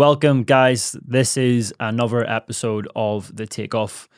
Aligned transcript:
Welcome, 0.00 0.44
guys. 0.44 0.96
This 1.06 1.36
is 1.36 1.74
another 1.78 2.26
episode 2.26 2.88
of 2.96 3.36
The 3.36 3.46
Takeoff. 3.46 4.08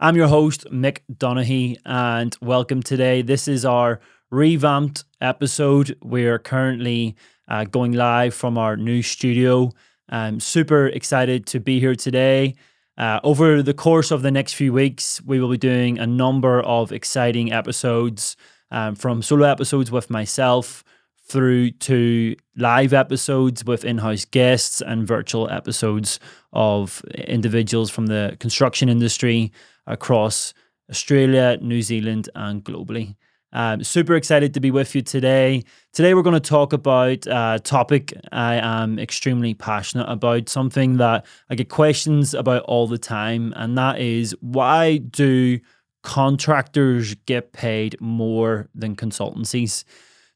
I'm 0.00 0.16
your 0.16 0.28
host, 0.28 0.64
Mick 0.72 1.00
Donaghy, 1.12 1.76
and 1.84 2.34
welcome 2.40 2.82
today. 2.82 3.20
This 3.20 3.46
is 3.46 3.66
our 3.66 4.00
revamped 4.30 5.04
episode. 5.20 5.94
We're 6.02 6.38
currently 6.38 7.16
uh, 7.48 7.64
going 7.64 7.92
live 7.92 8.32
from 8.32 8.56
our 8.56 8.78
new 8.78 9.02
studio. 9.02 9.72
I'm 10.08 10.40
super 10.40 10.86
excited 10.86 11.44
to 11.48 11.60
be 11.60 11.80
here 11.80 11.94
today. 11.94 12.54
Uh, 12.96 13.20
over 13.22 13.62
the 13.62 13.74
course 13.74 14.10
of 14.10 14.22
the 14.22 14.30
next 14.30 14.54
few 14.54 14.72
weeks, 14.72 15.20
we 15.20 15.38
will 15.38 15.50
be 15.50 15.58
doing 15.58 15.98
a 15.98 16.06
number 16.06 16.62
of 16.62 16.92
exciting 16.92 17.52
episodes 17.52 18.38
um, 18.70 18.94
from 18.94 19.20
solo 19.20 19.46
episodes 19.46 19.92
with 19.92 20.08
myself 20.08 20.82
through 21.26 21.72
to 21.72 22.36
live 22.56 22.92
episodes 22.92 23.64
with 23.64 23.84
in 23.84 23.98
house 23.98 24.24
guests 24.24 24.80
and 24.80 25.06
virtual 25.06 25.50
episodes 25.50 26.20
of 26.52 27.02
individuals 27.14 27.90
from 27.90 28.06
the 28.06 28.36
construction 28.38 28.88
industry 28.88 29.52
across 29.86 30.54
Australia, 30.88 31.58
New 31.60 31.82
Zealand, 31.82 32.28
and 32.34 32.64
globally. 32.64 33.16
Um, 33.52 33.82
super 33.82 34.14
excited 34.14 34.52
to 34.54 34.60
be 34.60 34.70
with 34.70 34.94
you 34.94 35.02
today. 35.02 35.62
Today, 35.92 36.14
we're 36.14 36.22
going 36.22 36.34
to 36.34 36.40
talk 36.40 36.72
about 36.72 37.26
a 37.26 37.60
topic 37.62 38.12
I 38.30 38.56
am 38.56 38.98
extremely 38.98 39.54
passionate 39.54 40.10
about, 40.10 40.48
something 40.48 40.98
that 40.98 41.24
I 41.48 41.54
get 41.54 41.68
questions 41.68 42.34
about 42.34 42.62
all 42.64 42.86
the 42.86 42.98
time, 42.98 43.52
and 43.56 43.78
that 43.78 43.98
is 43.98 44.36
why 44.40 44.98
do 44.98 45.58
contractors 46.02 47.14
get 47.26 47.52
paid 47.52 47.96
more 48.00 48.68
than 48.74 48.94
consultancies? 48.94 49.84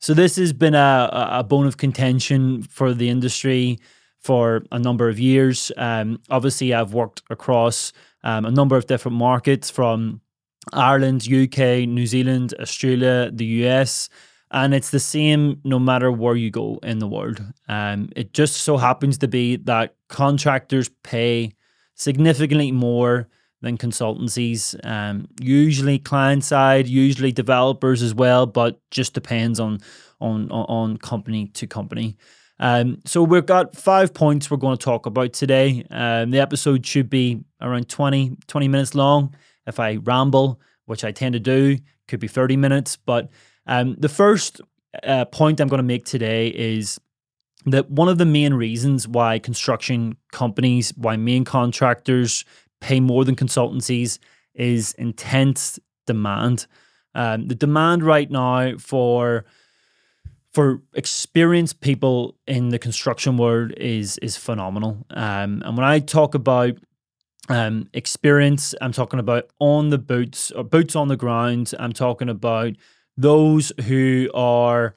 So 0.00 0.14
this 0.14 0.36
has 0.36 0.54
been 0.54 0.74
a, 0.74 1.10
a 1.12 1.44
bone 1.44 1.66
of 1.66 1.76
contention 1.76 2.62
for 2.62 2.94
the 2.94 3.10
industry 3.10 3.78
for 4.18 4.62
a 4.72 4.78
number 4.78 5.08
of 5.08 5.18
years. 5.18 5.70
Um, 5.76 6.20
obviously, 6.30 6.72
I've 6.72 6.94
worked 6.94 7.22
across 7.28 7.92
um, 8.24 8.46
a 8.46 8.50
number 8.50 8.76
of 8.76 8.86
different 8.86 9.18
markets 9.18 9.70
from 9.70 10.22
Ireland, 10.72 11.26
UK, 11.30 11.86
New 11.86 12.06
Zealand, 12.06 12.54
Australia, 12.58 13.30
the 13.30 13.44
US, 13.66 14.08
and 14.50 14.74
it's 14.74 14.90
the 14.90 15.00
same 15.00 15.60
no 15.64 15.78
matter 15.78 16.10
where 16.10 16.34
you 16.34 16.50
go 16.50 16.78
in 16.82 16.98
the 16.98 17.06
world. 17.06 17.42
Um, 17.68 18.08
it 18.16 18.32
just 18.32 18.56
so 18.58 18.78
happens 18.78 19.18
to 19.18 19.28
be 19.28 19.56
that 19.56 19.96
contractors 20.08 20.90
pay 21.02 21.52
significantly 21.94 22.72
more 22.72 23.28
than 23.62 23.76
consultancies. 23.76 24.74
Um, 24.84 25.28
usually 25.40 25.98
client 25.98 26.44
side, 26.44 26.86
usually 26.86 27.32
developers 27.32 28.02
as 28.02 28.14
well, 28.14 28.46
but 28.46 28.80
just 28.90 29.14
depends 29.14 29.60
on 29.60 29.78
on 30.20 30.50
on 30.50 30.96
company 30.98 31.48
to 31.48 31.66
company. 31.66 32.16
Um, 32.60 33.00
so 33.06 33.22
we've 33.22 33.46
got 33.46 33.74
five 33.74 34.12
points 34.12 34.50
we're 34.50 34.58
going 34.58 34.76
to 34.76 34.84
talk 34.84 35.06
about 35.06 35.32
today. 35.32 35.84
Um, 35.90 36.30
the 36.30 36.40
episode 36.40 36.84
should 36.84 37.08
be 37.08 37.42
around 37.60 37.88
20, 37.88 38.36
20 38.46 38.68
minutes 38.68 38.94
long. 38.94 39.34
If 39.66 39.80
I 39.80 39.96
ramble, 39.96 40.60
which 40.84 41.02
I 41.02 41.10
tend 41.10 41.32
to 41.32 41.40
do, 41.40 41.78
could 42.06 42.20
be 42.20 42.28
30 42.28 42.58
minutes. 42.58 42.96
But 42.96 43.30
um, 43.66 43.96
the 43.98 44.10
first 44.10 44.60
uh, 45.02 45.24
point 45.24 45.58
I'm 45.58 45.68
going 45.68 45.78
to 45.78 45.84
make 45.84 46.04
today 46.04 46.48
is 46.48 47.00
that 47.66 47.90
one 47.90 48.08
of 48.08 48.18
the 48.18 48.26
main 48.26 48.52
reasons 48.52 49.08
why 49.08 49.38
construction 49.38 50.16
companies, 50.32 50.92
why 50.96 51.16
main 51.16 51.44
contractors 51.44 52.44
pay 52.80 53.00
more 53.00 53.24
than 53.24 53.36
consultancies 53.36 54.18
is 54.54 54.92
intense 54.94 55.78
demand. 56.06 56.66
Um, 57.14 57.48
the 57.48 57.54
demand 57.54 58.02
right 58.02 58.30
now 58.30 58.76
for 58.78 59.44
for 60.52 60.82
experienced 60.94 61.80
people 61.80 62.36
in 62.46 62.70
the 62.70 62.78
construction 62.78 63.36
world 63.36 63.72
is 63.76 64.18
is 64.18 64.36
phenomenal. 64.36 65.04
Um, 65.10 65.62
and 65.64 65.76
when 65.76 65.86
I 65.86 66.00
talk 66.00 66.34
about 66.34 66.76
um, 67.48 67.88
experience, 67.92 68.74
I'm 68.80 68.92
talking 68.92 69.20
about 69.20 69.50
on 69.58 69.90
the 69.90 69.98
boots 69.98 70.50
or 70.52 70.64
boots 70.64 70.94
on 70.96 71.08
the 71.08 71.16
ground. 71.16 71.72
I'm 71.78 71.92
talking 71.92 72.28
about 72.28 72.74
those 73.16 73.72
who 73.86 74.30
are 74.34 74.94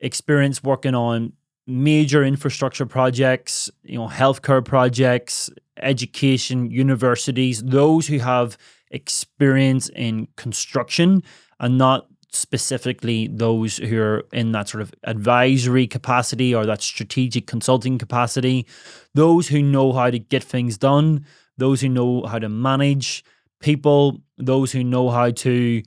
experienced 0.00 0.64
working 0.64 0.94
on 0.94 1.32
major 1.66 2.22
infrastructure 2.22 2.86
projects, 2.86 3.70
you 3.82 3.98
know, 3.98 4.08
healthcare 4.08 4.64
projects, 4.64 5.50
education, 5.78 6.70
universities, 6.70 7.62
those 7.62 8.06
who 8.06 8.18
have 8.18 8.56
experience 8.90 9.88
in 9.90 10.28
construction 10.36 11.22
and 11.58 11.78
not 11.78 12.06
specifically 12.30 13.28
those 13.28 13.78
who 13.78 14.00
are 14.00 14.24
in 14.32 14.52
that 14.52 14.68
sort 14.68 14.82
of 14.82 14.92
advisory 15.04 15.86
capacity 15.86 16.54
or 16.54 16.66
that 16.66 16.82
strategic 16.82 17.46
consulting 17.46 17.96
capacity, 17.96 18.66
those 19.14 19.48
who 19.48 19.62
know 19.62 19.92
how 19.92 20.10
to 20.10 20.18
get 20.18 20.42
things 20.42 20.76
done, 20.76 21.24
those 21.56 21.80
who 21.80 21.88
know 21.88 22.24
how 22.24 22.38
to 22.38 22.48
manage 22.48 23.24
people, 23.60 24.20
those 24.36 24.72
who 24.72 24.82
know 24.82 25.08
how 25.10 25.30
to 25.30 25.82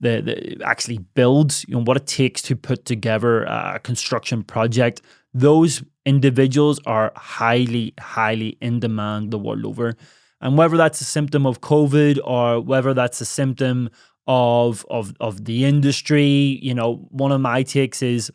the, 0.00 0.22
the 0.22 0.64
actually 0.64 0.98
build, 0.98 1.62
you 1.68 1.74
know, 1.74 1.82
what 1.82 1.96
it 1.96 2.06
takes 2.06 2.40
to 2.42 2.56
put 2.56 2.86
together 2.86 3.44
a 3.44 3.78
construction 3.82 4.42
project. 4.42 5.02
Those 5.32 5.82
individuals 6.04 6.80
are 6.86 7.12
highly, 7.16 7.94
highly 8.00 8.58
in 8.60 8.80
demand 8.80 9.30
the 9.30 9.38
world 9.38 9.64
over. 9.64 9.96
And 10.40 10.56
whether 10.56 10.76
that's 10.76 11.00
a 11.00 11.04
symptom 11.04 11.46
of 11.46 11.60
COVID 11.60 12.18
or 12.24 12.60
whether 12.60 12.94
that's 12.94 13.20
a 13.20 13.26
symptom 13.26 13.90
of 14.26 14.86
of 14.90 15.14
of 15.20 15.44
the 15.44 15.64
industry, 15.64 16.58
you 16.62 16.74
know, 16.74 17.06
one 17.10 17.32
of 17.32 17.40
my 17.40 17.62
takes 17.62 18.02
is 18.02 18.30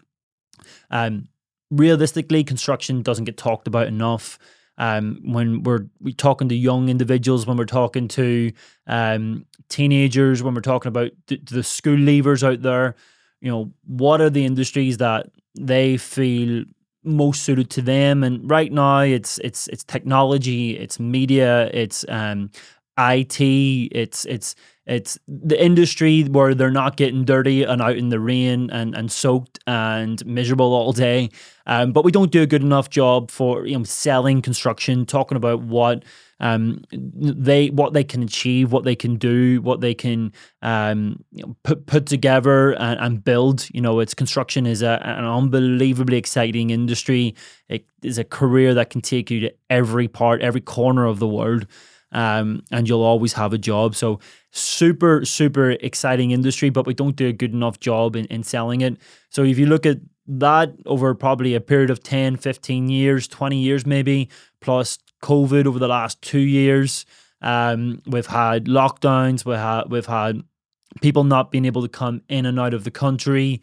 um 0.89 1.27
realistically 1.71 2.43
construction 2.43 3.01
doesn't 3.01 3.25
get 3.25 3.37
talked 3.37 3.67
about 3.67 3.87
enough. 3.87 4.37
Um, 4.77 5.21
when 5.23 5.63
we're 5.63 5.87
we 6.01 6.13
talking 6.13 6.49
to 6.49 6.55
young 6.55 6.89
individuals, 6.89 7.47
when 7.47 7.55
we're 7.57 7.65
talking 7.65 8.09
to 8.09 8.51
um, 8.87 9.45
teenagers, 9.69 10.43
when 10.43 10.53
we're 10.53 10.61
talking 10.61 10.89
about 10.89 11.11
th- 11.27 11.45
the 11.45 11.63
school 11.63 11.97
leavers 11.97 12.43
out 12.43 12.61
there, 12.61 12.95
you 13.39 13.49
know, 13.49 13.71
what 13.85 14.19
are 14.19 14.29
the 14.29 14.45
industries 14.45 14.97
that 14.97 15.27
they 15.57 15.95
feel 15.95 16.65
most 17.05 17.43
suited 17.43 17.69
to 17.71 17.81
them. 17.81 18.23
And 18.23 18.49
right 18.49 18.71
now, 18.71 18.99
it's 19.01 19.37
it's 19.39 19.67
it's 19.67 19.83
technology, 19.83 20.77
it's 20.77 20.99
media, 20.99 21.69
it's 21.73 22.05
um, 22.09 22.49
IT, 22.97 23.41
it's 23.41 24.25
it's 24.25 24.55
it's 24.85 25.17
the 25.27 25.61
industry 25.61 26.23
where 26.23 26.53
they're 26.53 26.69
not 26.69 26.95
getting 26.95 27.25
dirty 27.25 27.63
and 27.63 27.81
out 27.81 27.97
in 27.97 28.09
the 28.09 28.19
rain 28.19 28.69
and, 28.69 28.95
and 28.95 29.11
soaked 29.11 29.59
and 29.65 30.23
miserable 30.27 30.73
all 30.73 30.93
day. 30.93 31.29
Um, 31.65 31.91
but 31.91 32.05
we 32.05 32.11
don't 32.11 32.31
do 32.31 32.43
a 32.43 32.47
good 32.47 32.61
enough 32.61 32.89
job 32.89 33.31
for 33.31 33.65
you 33.65 33.77
know 33.77 33.83
selling 33.83 34.41
construction, 34.41 35.05
talking 35.05 35.37
about 35.37 35.61
what 35.61 36.03
um, 36.39 36.83
they 36.91 37.69
what 37.69 37.93
they 37.93 38.03
can 38.03 38.21
achieve, 38.21 38.71
what 38.71 38.83
they 38.83 38.95
can 38.95 39.15
do, 39.15 39.61
what 39.61 39.81
they 39.81 39.93
can 39.93 40.31
um, 40.61 41.23
put 41.63 41.85
put 41.87 42.05
together 42.05 42.73
and, 42.73 42.99
and, 42.99 43.23
build. 43.23 43.67
You 43.73 43.81
know, 43.81 43.99
it's 43.99 44.13
construction 44.13 44.67
is 44.67 44.81
a, 44.81 45.01
an 45.03 45.25
unbelievably 45.25 46.17
exciting 46.17 46.69
industry. 46.69 47.35
It 47.69 47.85
is 48.03 48.17
a 48.17 48.23
career 48.23 48.73
that 48.73 48.89
can 48.89 49.01
take 49.01 49.31
you 49.31 49.39
to 49.41 49.53
every 49.69 50.07
part, 50.07 50.41
every 50.41 50.61
corner 50.61 51.05
of 51.05 51.19
the 51.19 51.27
world. 51.27 51.67
Um, 52.11 52.63
and 52.71 52.87
you'll 52.87 53.03
always 53.03 53.33
have 53.33 53.51
a 53.51 53.57
job. 53.57 53.95
So 53.95 54.19
super, 54.51 55.25
super 55.25 55.71
exciting 55.71 56.31
industry, 56.31 56.69
but 56.69 56.85
we 56.85 56.93
don't 56.93 57.15
do 57.15 57.27
a 57.27 57.33
good 57.33 57.53
enough 57.53 57.79
job 57.79 58.15
in, 58.15 58.25
in 58.25 58.43
selling 58.43 58.81
it. 58.81 58.97
So 59.29 59.43
if 59.43 59.57
you 59.57 59.65
look 59.65 59.85
at 59.85 59.97
that 60.27 60.73
over 60.85 61.13
probably 61.13 61.55
a 61.55 61.61
period 61.61 61.89
of 61.89 62.01
10, 62.01 62.37
15 62.37 62.89
years, 62.89 63.27
20 63.27 63.57
years 63.57 63.85
maybe, 63.85 64.29
plus 64.61 64.97
COVID 65.21 65.65
over 65.65 65.79
the 65.79 65.87
last 65.87 66.21
two 66.21 66.39
years. 66.39 67.05
Um, 67.41 68.01
we've 68.07 68.25
had 68.25 68.65
lockdowns. 68.65 69.45
We 69.45 69.55
had 69.55 69.83
we've 69.89 70.05
had 70.05 70.43
people 71.01 71.23
not 71.23 71.51
being 71.51 71.65
able 71.65 71.81
to 71.81 71.89
come 71.89 72.21
in 72.29 72.45
and 72.45 72.59
out 72.59 72.73
of 72.73 72.83
the 72.83 72.91
country. 72.91 73.61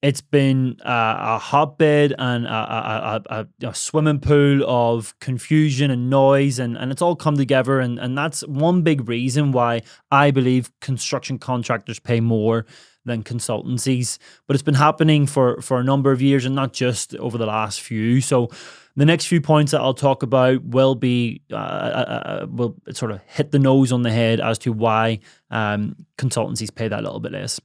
It's 0.00 0.20
been 0.20 0.76
a 0.84 1.38
hotbed 1.38 2.14
and 2.18 2.46
a, 2.46 2.50
a, 2.50 3.22
a, 3.30 3.68
a, 3.68 3.74
swimming 3.74 4.20
pool 4.20 4.62
of 4.64 5.18
confusion 5.18 5.90
and 5.90 6.08
noise, 6.08 6.60
and, 6.60 6.78
and 6.78 6.92
it's 6.92 7.02
all 7.02 7.16
come 7.16 7.36
together. 7.36 7.80
And, 7.80 7.98
and 7.98 8.16
that's 8.16 8.42
one 8.42 8.82
big 8.82 9.08
reason 9.08 9.50
why 9.50 9.82
I 10.12 10.30
believe 10.30 10.70
construction 10.80 11.38
contractors 11.38 11.98
pay 11.98 12.20
more 12.20 12.64
than 13.04 13.24
consultancies. 13.24 14.18
But 14.46 14.54
it's 14.54 14.62
been 14.62 14.74
happening 14.74 15.26
for, 15.26 15.60
for 15.60 15.80
a 15.80 15.84
number 15.84 16.12
of 16.12 16.22
years 16.22 16.44
and 16.44 16.54
not 16.54 16.72
just 16.72 17.16
over 17.16 17.36
the 17.36 17.46
last 17.46 17.80
few. 17.80 18.20
So 18.20 18.50
the 18.94 19.06
next 19.06 19.26
few 19.26 19.40
points 19.40 19.72
that 19.72 19.80
I'll 19.80 19.94
talk 19.94 20.22
about 20.22 20.62
will 20.62 20.94
be 20.94 21.42
uh, 21.52 21.56
uh, 21.56 21.58
uh, 21.58 22.46
will 22.48 22.76
sort 22.92 23.10
of 23.10 23.20
hit 23.26 23.50
the 23.50 23.58
nose 23.58 23.90
on 23.90 24.02
the 24.02 24.10
head 24.10 24.40
as 24.40 24.58
to 24.58 24.72
why 24.72 25.18
um, 25.50 25.96
consultancies 26.16 26.72
pay 26.72 26.86
that 26.86 27.02
little 27.02 27.20
bit 27.20 27.32
less. 27.32 27.60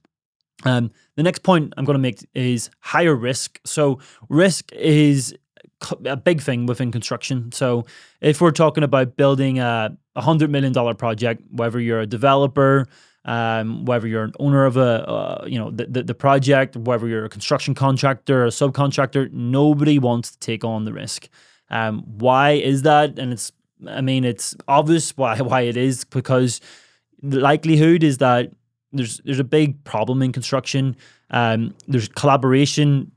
Um, 0.64 0.90
the 1.16 1.22
next 1.22 1.42
point 1.42 1.74
I'm 1.76 1.84
going 1.84 1.94
to 1.94 2.00
make 2.00 2.26
is 2.34 2.70
higher 2.80 3.14
risk. 3.14 3.60
So 3.64 4.00
risk 4.28 4.72
is 4.72 5.34
a 6.04 6.16
big 6.16 6.40
thing 6.40 6.66
within 6.66 6.90
construction. 6.90 7.52
So 7.52 7.84
if 8.20 8.40
we're 8.40 8.50
talking 8.50 8.84
about 8.84 9.16
building 9.16 9.58
a 9.58 9.96
hundred 10.16 10.50
million 10.50 10.72
dollar 10.72 10.94
project, 10.94 11.42
whether 11.50 11.80
you're 11.80 12.00
a 12.00 12.06
developer, 12.06 12.86
um, 13.24 13.84
whether 13.84 14.06
you're 14.06 14.24
an 14.24 14.32
owner 14.38 14.64
of 14.64 14.76
a, 14.76 15.08
uh, 15.08 15.44
you 15.46 15.58
know, 15.58 15.70
the, 15.70 15.86
the, 15.86 16.02
the, 16.02 16.14
project, 16.14 16.76
whether 16.76 17.08
you're 17.08 17.24
a 17.24 17.30
construction 17.30 17.74
contractor, 17.74 18.44
a 18.44 18.48
subcontractor, 18.48 19.32
nobody 19.32 19.98
wants 19.98 20.32
to 20.32 20.38
take 20.40 20.62
on 20.62 20.84
the 20.84 20.92
risk. 20.92 21.28
Um, 21.70 22.02
why 22.18 22.52
is 22.52 22.82
that? 22.82 23.18
And 23.18 23.32
it's, 23.32 23.50
I 23.88 24.02
mean, 24.02 24.24
it's 24.24 24.54
obvious 24.68 25.16
why 25.16 25.40
why 25.40 25.62
it 25.62 25.76
is 25.76 26.04
because 26.04 26.60
the 27.22 27.40
likelihood 27.40 28.02
is 28.02 28.18
that 28.18 28.52
there's 28.94 29.18
there's 29.24 29.38
a 29.38 29.44
big 29.44 29.82
problem 29.84 30.22
in 30.22 30.32
construction. 30.32 30.96
Um, 31.30 31.74
there's 31.86 32.08
collaboration 32.08 33.12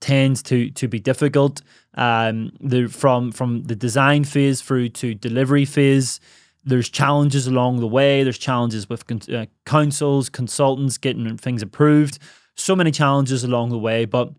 tends 0.00 0.42
to 0.44 0.70
to 0.70 0.88
be 0.88 0.98
difficult. 0.98 1.62
Um, 1.94 2.52
the 2.60 2.86
from 2.86 3.32
from 3.32 3.62
the 3.62 3.76
design 3.76 4.24
phase 4.24 4.60
through 4.60 4.90
to 4.90 5.14
delivery 5.14 5.64
phase, 5.64 6.20
there's 6.64 6.88
challenges 6.88 7.46
along 7.46 7.80
the 7.80 7.86
way. 7.86 8.22
There's 8.22 8.38
challenges 8.38 8.88
with 8.88 9.06
con- 9.06 9.34
uh, 9.34 9.46
councils, 9.66 10.28
consultants 10.28 10.98
getting 10.98 11.36
things 11.36 11.62
approved. 11.62 12.18
So 12.56 12.76
many 12.76 12.90
challenges 12.90 13.44
along 13.44 13.70
the 13.70 13.78
way, 13.78 14.04
but 14.04 14.32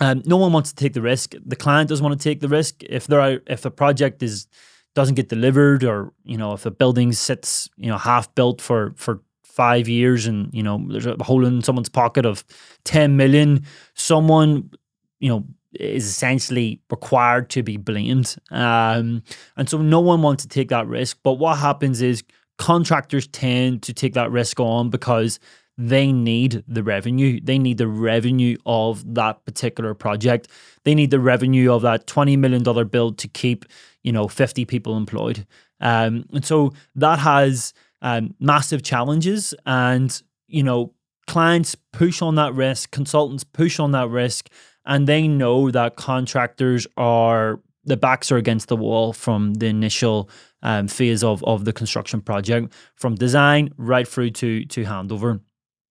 um, 0.00 0.22
no 0.24 0.36
one 0.36 0.52
wants 0.52 0.70
to 0.72 0.76
take 0.76 0.92
the 0.92 1.02
risk. 1.02 1.34
The 1.44 1.56
client 1.56 1.88
doesn't 1.88 2.04
want 2.04 2.18
to 2.18 2.22
take 2.22 2.40
the 2.40 2.48
risk 2.48 2.82
if 2.84 3.06
there 3.06 3.20
are, 3.20 3.40
if 3.46 3.64
a 3.64 3.70
project 3.70 4.22
is 4.22 4.46
doesn't 4.94 5.14
get 5.14 5.28
delivered, 5.28 5.84
or 5.84 6.12
you 6.24 6.36
know 6.36 6.52
if 6.52 6.62
the 6.62 6.70
building 6.70 7.12
sits 7.12 7.68
you 7.76 7.88
know 7.88 7.98
half 7.98 8.34
built 8.34 8.60
for 8.60 8.94
for 8.96 9.20
five 9.58 9.88
years, 9.88 10.26
and 10.26 10.48
you 10.54 10.62
know 10.62 10.82
there's 10.88 11.06
a 11.06 11.16
hole 11.20 11.44
in 11.44 11.62
someone's 11.62 11.90
pocket 11.90 12.24
of 12.24 12.44
ten 12.84 13.16
million. 13.16 13.64
Someone 13.94 14.70
you 15.18 15.28
know 15.28 15.44
is 15.72 16.06
essentially 16.06 16.80
required 16.90 17.50
to 17.50 17.62
be 17.62 17.76
blamed, 17.76 18.36
um, 18.50 19.22
and 19.56 19.68
so 19.68 19.82
no 19.82 20.00
one 20.00 20.22
wants 20.22 20.44
to 20.44 20.48
take 20.48 20.68
that 20.68 20.86
risk. 20.86 21.18
But 21.22 21.34
what 21.34 21.58
happens 21.58 22.00
is 22.00 22.22
contractors 22.56 23.26
tend 23.26 23.82
to 23.82 23.92
take 23.92 24.14
that 24.14 24.30
risk 24.30 24.60
on 24.60 24.90
because 24.90 25.40
they 25.78 26.10
need 26.10 26.64
the 26.66 26.82
revenue. 26.82 27.40
They 27.42 27.56
need 27.56 27.78
the 27.78 27.86
revenue 27.86 28.56
of 28.66 29.14
that 29.14 29.44
particular 29.44 29.94
project. 29.94 30.48
They 30.84 30.94
need 30.94 31.12
the 31.12 31.20
revenue 31.20 31.72
of 31.72 31.82
that 31.82 32.06
$20 32.08 32.36
million 32.36 32.88
build 32.88 33.18
to 33.18 33.28
keep, 33.28 33.64
you 34.02 34.10
know, 34.10 34.26
50 34.26 34.64
people 34.64 34.96
employed. 34.96 35.46
Um, 35.80 36.24
and 36.32 36.44
so 36.44 36.72
that 36.96 37.20
has 37.20 37.72
um, 38.02 38.34
massive 38.40 38.82
challenges. 38.82 39.54
And, 39.66 40.20
you 40.46 40.62
know, 40.62 40.94
clients 41.26 41.74
push 41.92 42.22
on 42.22 42.34
that 42.36 42.54
risk, 42.54 42.90
consultants 42.90 43.44
push 43.44 43.78
on 43.78 43.92
that 43.92 44.08
risk, 44.08 44.48
and 44.84 45.06
they 45.06 45.28
know 45.28 45.70
that 45.70 45.96
contractors 45.96 46.86
are 46.96 47.60
the 47.84 47.96
backs 47.96 48.30
are 48.30 48.36
against 48.36 48.68
the 48.68 48.76
wall 48.76 49.12
from 49.12 49.54
the 49.54 49.66
initial 49.66 50.28
um, 50.62 50.88
phase 50.88 51.24
of, 51.24 51.42
of 51.44 51.64
the 51.64 51.72
construction 51.72 52.20
project, 52.20 52.72
from 52.96 53.14
design 53.14 53.70
right 53.76 54.08
through 54.08 54.30
to 54.30 54.64
to 54.66 54.84
handover. 54.84 55.40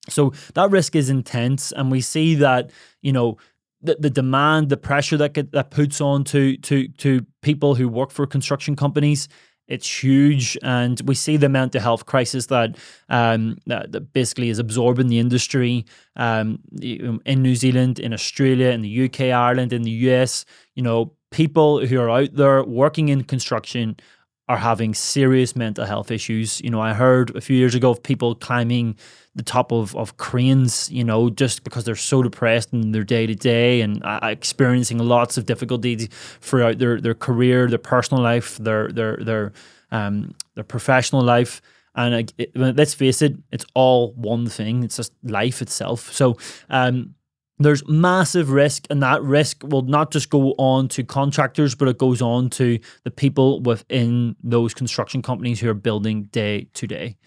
So 0.09 0.33
that 0.53 0.71
risk 0.71 0.95
is 0.95 1.09
intense, 1.09 1.71
and 1.71 1.91
we 1.91 2.01
see 2.01 2.35
that 2.35 2.71
you 3.01 3.11
know 3.11 3.37
the, 3.81 3.95
the 3.99 4.09
demand, 4.09 4.69
the 4.69 4.77
pressure 4.77 5.17
that 5.17 5.33
get, 5.33 5.51
that 5.51 5.71
puts 5.71 6.01
on 6.01 6.23
to 6.25 6.57
to 6.57 6.87
to 6.87 7.25
people 7.41 7.75
who 7.75 7.87
work 7.87 8.11
for 8.11 8.25
construction 8.25 8.75
companies. 8.75 9.27
It's 9.67 10.03
huge, 10.03 10.57
and 10.63 11.01
we 11.01 11.13
see 11.15 11.35
the 11.37 11.49
mental 11.49 11.81
health 11.81 12.05
crisis 12.05 12.45
that 12.47 12.77
um, 13.09 13.57
that, 13.65 13.91
that 13.91 14.13
basically 14.13 14.49
is 14.49 14.59
absorbing 14.59 15.07
the 15.07 15.19
industry 15.19 15.85
um, 16.15 16.59
in 16.81 17.41
New 17.41 17.55
Zealand, 17.55 17.99
in 17.99 18.13
Australia, 18.13 18.69
in 18.69 18.81
the 18.81 19.05
UK, 19.05 19.21
Ireland, 19.21 19.73
in 19.73 19.81
the 19.81 19.91
US. 19.91 20.45
You 20.75 20.83
know, 20.83 21.13
people 21.31 21.85
who 21.85 21.99
are 21.99 22.09
out 22.09 22.33
there 22.33 22.63
working 22.63 23.09
in 23.09 23.23
construction 23.23 23.97
are 24.47 24.57
having 24.57 24.93
serious 24.93 25.55
mental 25.55 25.85
health 25.85 26.09
issues. 26.09 26.61
You 26.61 26.69
know, 26.69 26.79
I 26.79 26.93
heard 26.93 27.35
a 27.35 27.41
few 27.41 27.57
years 27.57 27.75
ago 27.75 27.89
of 27.91 28.01
people 28.01 28.35
climbing 28.35 28.95
the 29.35 29.43
top 29.43 29.71
of, 29.71 29.95
of 29.95 30.17
cranes, 30.17 30.89
you 30.91 31.03
know, 31.03 31.29
just 31.29 31.63
because 31.63 31.83
they're 31.83 31.95
so 31.95 32.23
depressed 32.23 32.73
in 32.73 32.91
their 32.91 33.03
day 33.03 33.27
to 33.27 33.35
day 33.35 33.81
and 33.81 34.03
uh, 34.03 34.19
experiencing 34.23 34.97
lots 34.99 35.37
of 35.37 35.45
difficulties 35.45 36.07
throughout 36.41 36.79
their, 36.79 36.99
their 36.99 37.13
career, 37.13 37.67
their 37.67 37.77
personal 37.77 38.23
life, 38.23 38.57
their 38.57 38.87
their 38.89 39.17
their 39.17 39.53
um 39.91 40.33
their 40.55 40.63
professional 40.63 41.21
life. 41.21 41.61
And 41.93 42.13
uh, 42.13 42.33
it, 42.37 42.55
let's 42.55 42.93
face 42.93 43.21
it, 43.21 43.35
it's 43.51 43.65
all 43.73 44.13
one 44.13 44.47
thing. 44.47 44.83
It's 44.83 44.97
just 44.97 45.13
life 45.23 45.61
itself. 45.61 46.11
So 46.11 46.37
um, 46.69 47.15
there's 47.59 47.87
massive 47.87 48.51
risk, 48.51 48.85
and 48.89 49.01
that 49.01 49.21
risk 49.23 49.63
will 49.63 49.81
not 49.81 50.11
just 50.11 50.29
go 50.29 50.53
on 50.57 50.87
to 50.89 51.03
contractors, 51.03 51.73
but 51.73 51.87
it 51.87 51.97
goes 51.97 52.21
on 52.21 52.49
to 52.51 52.79
the 53.03 53.11
people 53.11 53.61
within 53.61 54.35
those 54.43 54.73
construction 54.73 55.21
companies 55.21 55.59
who 55.59 55.69
are 55.69 55.73
building 55.73 56.23
day 56.25 56.67
to 56.73 56.87
day. 56.87 57.17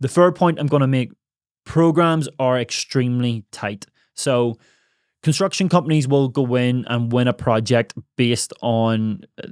The 0.00 0.08
third 0.08 0.34
point 0.34 0.58
I'm 0.58 0.66
going 0.66 0.80
to 0.80 0.86
make 0.86 1.12
programs 1.64 2.28
are 2.38 2.58
extremely 2.58 3.44
tight. 3.52 3.86
So 4.14 4.58
construction 5.22 5.68
companies 5.68 6.08
will 6.08 6.28
go 6.28 6.54
in 6.56 6.84
and 6.88 7.12
win 7.12 7.28
a 7.28 7.32
project 7.32 7.94
based 8.16 8.52
on 8.62 9.22
uh, 9.42 9.48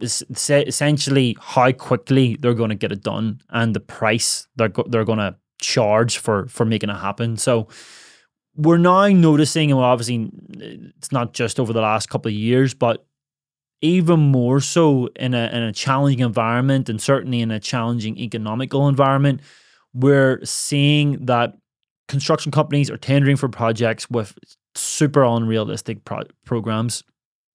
essentially 0.00 1.36
how 1.40 1.70
quickly 1.72 2.36
they're 2.40 2.54
going 2.54 2.70
to 2.70 2.76
get 2.76 2.90
it 2.90 3.02
done 3.02 3.40
and 3.50 3.74
the 3.74 3.80
price 3.80 4.48
they're 4.56 4.72
they're 4.88 5.04
going 5.04 5.18
to 5.18 5.36
charge 5.60 6.18
for 6.18 6.48
for 6.48 6.64
making 6.64 6.90
it 6.90 6.96
happen. 6.96 7.36
So 7.36 7.68
we're 8.56 8.78
now 8.78 9.08
noticing, 9.08 9.70
and 9.70 9.80
obviously 9.80 10.30
it's 10.58 11.12
not 11.12 11.32
just 11.32 11.58
over 11.58 11.72
the 11.72 11.80
last 11.80 12.08
couple 12.08 12.28
of 12.28 12.34
years, 12.34 12.74
but 12.74 13.06
even 13.80 14.20
more 14.20 14.60
so 14.60 15.08
in 15.16 15.34
a 15.34 15.48
in 15.52 15.62
a 15.62 15.72
challenging 15.72 16.20
environment, 16.20 16.88
and 16.88 17.00
certainly 17.00 17.40
in 17.40 17.50
a 17.50 17.58
challenging 17.58 18.18
economical 18.18 18.88
environment, 18.88 19.40
we're 19.94 20.40
seeing 20.44 21.24
that 21.26 21.56
construction 22.08 22.52
companies 22.52 22.90
are 22.90 22.96
tendering 22.96 23.36
for 23.36 23.48
projects 23.48 24.08
with 24.10 24.36
super 24.74 25.24
unrealistic 25.24 26.04
pro- 26.04 26.24
programs. 26.44 27.02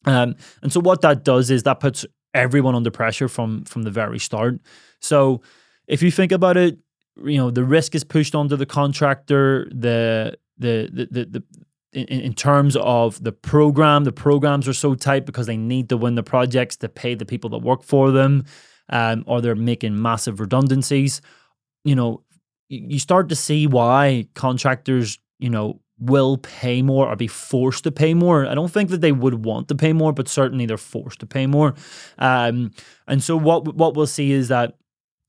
Um, 0.05 0.35
and 0.61 0.71
so 0.71 0.79
what 0.79 1.01
that 1.01 1.23
does 1.23 1.49
is 1.51 1.63
that 1.63 1.79
puts 1.79 2.05
everyone 2.33 2.75
under 2.75 2.91
pressure 2.91 3.27
from 3.27 3.63
from 3.65 3.83
the 3.83 3.91
very 3.91 4.19
start. 4.19 4.59
So 4.99 5.41
if 5.87 6.01
you 6.01 6.11
think 6.11 6.31
about 6.31 6.57
it, 6.57 6.77
you 7.23 7.37
know 7.37 7.51
the 7.51 7.63
risk 7.63 7.95
is 7.95 8.03
pushed 8.03 8.35
onto 8.35 8.55
the 8.55 8.65
contractor. 8.65 9.69
The 9.71 10.37
the 10.57 11.07
the 11.11 11.25
the, 11.25 11.43
in, 11.93 12.05
in 12.05 12.33
terms 12.33 12.75
of 12.75 13.23
the 13.23 13.31
program, 13.31 14.03
the 14.03 14.11
programs 14.11 14.67
are 14.67 14.73
so 14.73 14.95
tight 14.95 15.25
because 15.25 15.47
they 15.47 15.57
need 15.57 15.89
to 15.89 15.97
win 15.97 16.15
the 16.15 16.23
projects 16.23 16.75
to 16.77 16.89
pay 16.89 17.15
the 17.15 17.25
people 17.25 17.49
that 17.51 17.59
work 17.59 17.83
for 17.83 18.11
them, 18.11 18.45
um, 18.89 19.23
or 19.27 19.41
they're 19.41 19.55
making 19.55 20.01
massive 20.01 20.39
redundancies. 20.39 21.21
You 21.83 21.95
know, 21.95 22.23
you 22.69 22.99
start 22.99 23.29
to 23.29 23.35
see 23.35 23.67
why 23.67 24.27
contractors, 24.35 25.19
you 25.39 25.49
know, 25.49 25.81
will 25.99 26.37
pay 26.37 26.81
more 26.81 27.07
or 27.07 27.15
be 27.15 27.27
forced 27.27 27.83
to 27.85 27.91
pay 27.91 28.13
more. 28.13 28.45
I 28.45 28.53
don't 28.53 28.71
think 28.71 28.89
that 28.91 29.01
they 29.01 29.11
would 29.11 29.45
want 29.45 29.67
to 29.69 29.75
pay 29.75 29.93
more, 29.93 30.13
but 30.13 30.27
certainly 30.27 30.65
they're 30.65 30.77
forced 30.77 31.19
to 31.21 31.25
pay 31.25 31.47
more. 31.47 31.73
Um, 32.19 32.71
and 33.07 33.23
so 33.23 33.37
what 33.37 33.75
what 33.75 33.95
we'll 33.95 34.07
see 34.07 34.31
is 34.31 34.49
that 34.49 34.75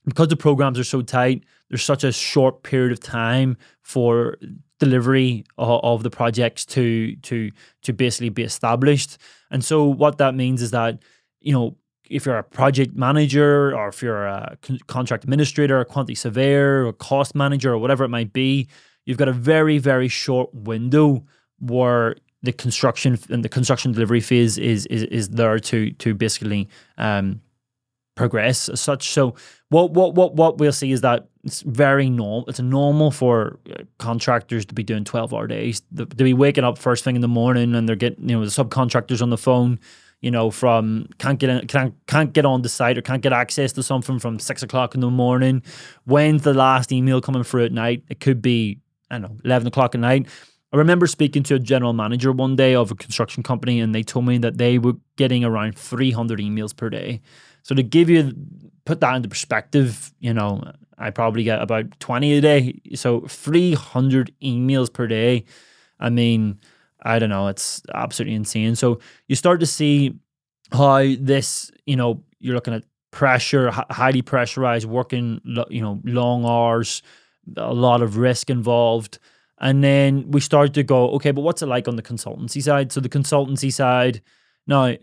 because 0.08 0.28
the 0.28 0.36
programs 0.36 0.78
are 0.78 0.84
so 0.84 1.02
tight, 1.02 1.44
there's 1.68 1.84
such 1.84 2.04
a 2.04 2.12
short 2.12 2.62
period 2.62 2.92
of 2.92 3.00
time 3.00 3.56
for 3.82 4.36
delivery 4.78 5.44
of, 5.58 5.80
of 5.82 6.02
the 6.02 6.10
projects 6.10 6.64
to 6.66 7.16
to 7.16 7.50
to 7.82 7.92
basically 7.92 8.30
be 8.30 8.42
established. 8.42 9.18
And 9.50 9.64
so 9.64 9.84
what 9.84 10.18
that 10.18 10.34
means 10.34 10.62
is 10.62 10.70
that 10.70 10.98
you 11.40 11.52
know 11.52 11.76
if 12.08 12.24
you're 12.24 12.38
a 12.38 12.44
project 12.44 12.96
manager 12.96 13.76
or 13.76 13.88
if 13.88 14.02
you're 14.02 14.26
a 14.26 14.56
contract 14.86 15.24
administrator, 15.24 15.78
a 15.80 15.84
quantity 15.84 16.14
surveyor, 16.14 16.86
or 16.86 16.92
cost 16.92 17.34
manager, 17.34 17.72
or 17.72 17.78
whatever 17.78 18.04
it 18.04 18.08
might 18.08 18.32
be, 18.32 18.66
you've 19.04 19.18
got 19.18 19.28
a 19.28 19.32
very, 19.32 19.78
very 19.78 20.08
short 20.08 20.52
window 20.54 21.22
where 21.58 22.16
the 22.42 22.52
construction 22.52 23.18
and 23.30 23.44
the 23.44 23.48
construction 23.48 23.92
delivery 23.92 24.20
phase 24.20 24.58
is 24.58 24.86
is 24.86 25.02
is 25.04 25.28
there 25.30 25.58
to 25.58 25.90
to 25.92 26.14
basically 26.14 26.68
um, 26.96 27.40
progress 28.18 28.68
as 28.68 28.80
such. 28.80 29.10
So 29.10 29.34
what 29.70 29.92
what 29.92 30.14
what 30.14 30.34
what 30.34 30.58
we'll 30.58 30.72
see 30.72 30.92
is 30.92 31.00
that 31.02 31.28
it's 31.44 31.62
very 31.62 32.10
normal. 32.10 32.44
It's 32.48 32.60
normal 32.60 33.10
for 33.10 33.58
uh, 33.70 33.84
contractors 33.98 34.66
to 34.66 34.74
be 34.74 34.82
doing 34.82 35.04
twelve 35.04 35.32
hour 35.32 35.46
days, 35.46 35.82
to 35.96 36.06
be 36.06 36.34
waking 36.34 36.64
up 36.64 36.76
first 36.78 37.04
thing 37.04 37.14
in 37.14 37.22
the 37.22 37.28
morning, 37.28 37.74
and 37.74 37.88
they're 37.88 37.96
getting 37.96 38.28
you 38.28 38.36
know 38.36 38.44
the 38.44 38.50
subcontractors 38.50 39.22
on 39.22 39.30
the 39.30 39.38
phone 39.38 39.78
you 40.20 40.30
know, 40.30 40.50
from 40.50 41.08
can't 41.18 41.38
get 41.38 41.48
in, 41.48 41.66
can't 41.68 41.94
can't 42.06 42.32
get 42.32 42.44
on 42.44 42.62
the 42.62 42.68
site 42.68 42.98
or 42.98 43.02
can't 43.02 43.22
get 43.22 43.32
access 43.32 43.72
to 43.74 43.82
something 43.82 44.18
from 44.18 44.38
six 44.38 44.62
o'clock 44.62 44.94
in 44.94 45.00
the 45.00 45.10
morning. 45.10 45.62
When's 46.04 46.42
the 46.42 46.54
last 46.54 46.90
email 46.90 47.20
coming 47.20 47.44
through 47.44 47.66
at 47.66 47.72
night? 47.72 48.02
It 48.08 48.20
could 48.20 48.42
be 48.42 48.80
I 49.10 49.18
don't 49.18 49.22
know 49.22 49.36
eleven 49.44 49.68
o'clock 49.68 49.94
at 49.94 50.00
night. 50.00 50.26
I 50.72 50.76
remember 50.76 51.06
speaking 51.06 51.44
to 51.44 51.54
a 51.54 51.58
general 51.58 51.94
manager 51.94 52.30
one 52.30 52.56
day 52.56 52.74
of 52.74 52.90
a 52.90 52.94
construction 52.94 53.42
company, 53.42 53.80
and 53.80 53.94
they 53.94 54.02
told 54.02 54.26
me 54.26 54.38
that 54.38 54.58
they 54.58 54.78
were 54.78 54.94
getting 55.16 55.44
around 55.44 55.78
three 55.78 56.10
hundred 56.10 56.40
emails 56.40 56.76
per 56.76 56.90
day. 56.90 57.20
So 57.68 57.74
to 57.74 57.82
give 57.82 58.08
you 58.08 58.32
put 58.86 59.00
that 59.00 59.14
into 59.14 59.28
perspective, 59.28 60.12
you 60.18 60.32
know, 60.32 60.62
I 60.96 61.10
probably 61.10 61.44
get 61.44 61.60
about 61.60 62.00
twenty 62.00 62.32
a 62.32 62.40
day. 62.40 62.80
So 62.94 63.20
three 63.28 63.74
hundred 63.74 64.32
emails 64.42 64.90
per 64.92 65.06
day. 65.06 65.44
I 66.00 66.08
mean 66.08 66.58
I 67.02 67.18
don't 67.18 67.28
know, 67.30 67.46
it's 67.46 67.82
absolutely 67.94 68.34
insane. 68.34 68.74
So 68.74 68.98
you 69.28 69.36
start 69.36 69.60
to 69.60 69.66
see 69.66 70.18
how 70.72 70.98
this, 71.20 71.70
you 71.86 71.94
know, 71.94 72.24
you're 72.40 72.54
looking 72.54 72.74
at 72.74 72.84
pressure, 73.12 73.70
highly 73.90 74.22
pressurized, 74.22 74.86
working, 74.86 75.40
you 75.70 75.80
know, 75.80 76.00
long 76.04 76.44
hours, 76.44 77.02
a 77.56 77.72
lot 77.72 78.02
of 78.02 78.16
risk 78.16 78.50
involved. 78.50 79.18
And 79.60 79.82
then 79.82 80.30
we 80.30 80.40
start 80.40 80.74
to 80.74 80.82
go, 80.82 81.10
okay, 81.10 81.30
but 81.30 81.42
what's 81.42 81.62
it 81.62 81.66
like 81.66 81.88
on 81.88 81.96
the 81.96 82.02
consultancy 82.02 82.62
side? 82.62 82.92
So 82.92 83.00
the 83.00 83.08
consultancy 83.08 83.72
side, 83.72 84.20
now 84.66 84.96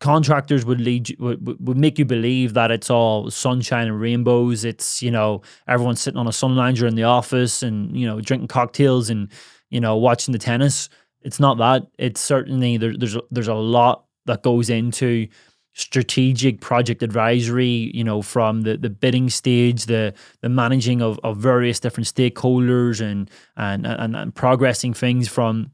contractors 0.00 0.64
would 0.64 0.80
lead 0.80 1.08
you, 1.08 1.16
would, 1.18 1.66
would 1.66 1.76
make 1.76 1.98
you 1.98 2.04
believe 2.04 2.54
that 2.54 2.70
it's 2.70 2.90
all 2.90 3.30
sunshine 3.30 3.86
and 3.86 4.00
rainbows. 4.00 4.64
It's 4.64 5.02
you 5.02 5.10
know 5.10 5.42
everyone's 5.66 6.00
sitting 6.00 6.18
on 6.18 6.28
a 6.28 6.32
sun 6.32 6.56
lounger 6.56 6.86
in 6.86 6.94
the 6.94 7.04
office 7.04 7.62
and 7.62 7.96
you 7.96 8.06
know 8.06 8.20
drinking 8.20 8.48
cocktails 8.48 9.10
and 9.10 9.30
you 9.70 9.80
know 9.80 9.96
watching 9.96 10.32
the 10.32 10.38
tennis. 10.38 10.88
It's 11.22 11.40
not 11.40 11.58
that. 11.58 11.86
It's 11.98 12.20
certainly 12.20 12.76
there, 12.76 12.96
there's 12.96 13.16
there's 13.30 13.48
a 13.48 13.54
lot 13.54 14.04
that 14.26 14.42
goes 14.42 14.70
into 14.70 15.28
strategic 15.72 16.62
project 16.62 17.02
advisory 17.02 17.90
you 17.92 18.02
know 18.02 18.22
from 18.22 18.62
the, 18.62 18.78
the 18.78 18.88
bidding 18.88 19.28
stage 19.28 19.84
the 19.84 20.14
the 20.40 20.48
managing 20.48 21.02
of, 21.02 21.20
of 21.22 21.36
various 21.36 21.78
different 21.78 22.06
stakeholders 22.06 23.02
and, 23.02 23.30
and 23.58 23.86
and 23.86 24.16
and 24.16 24.34
progressing 24.34 24.94
things 24.94 25.28
from 25.28 25.70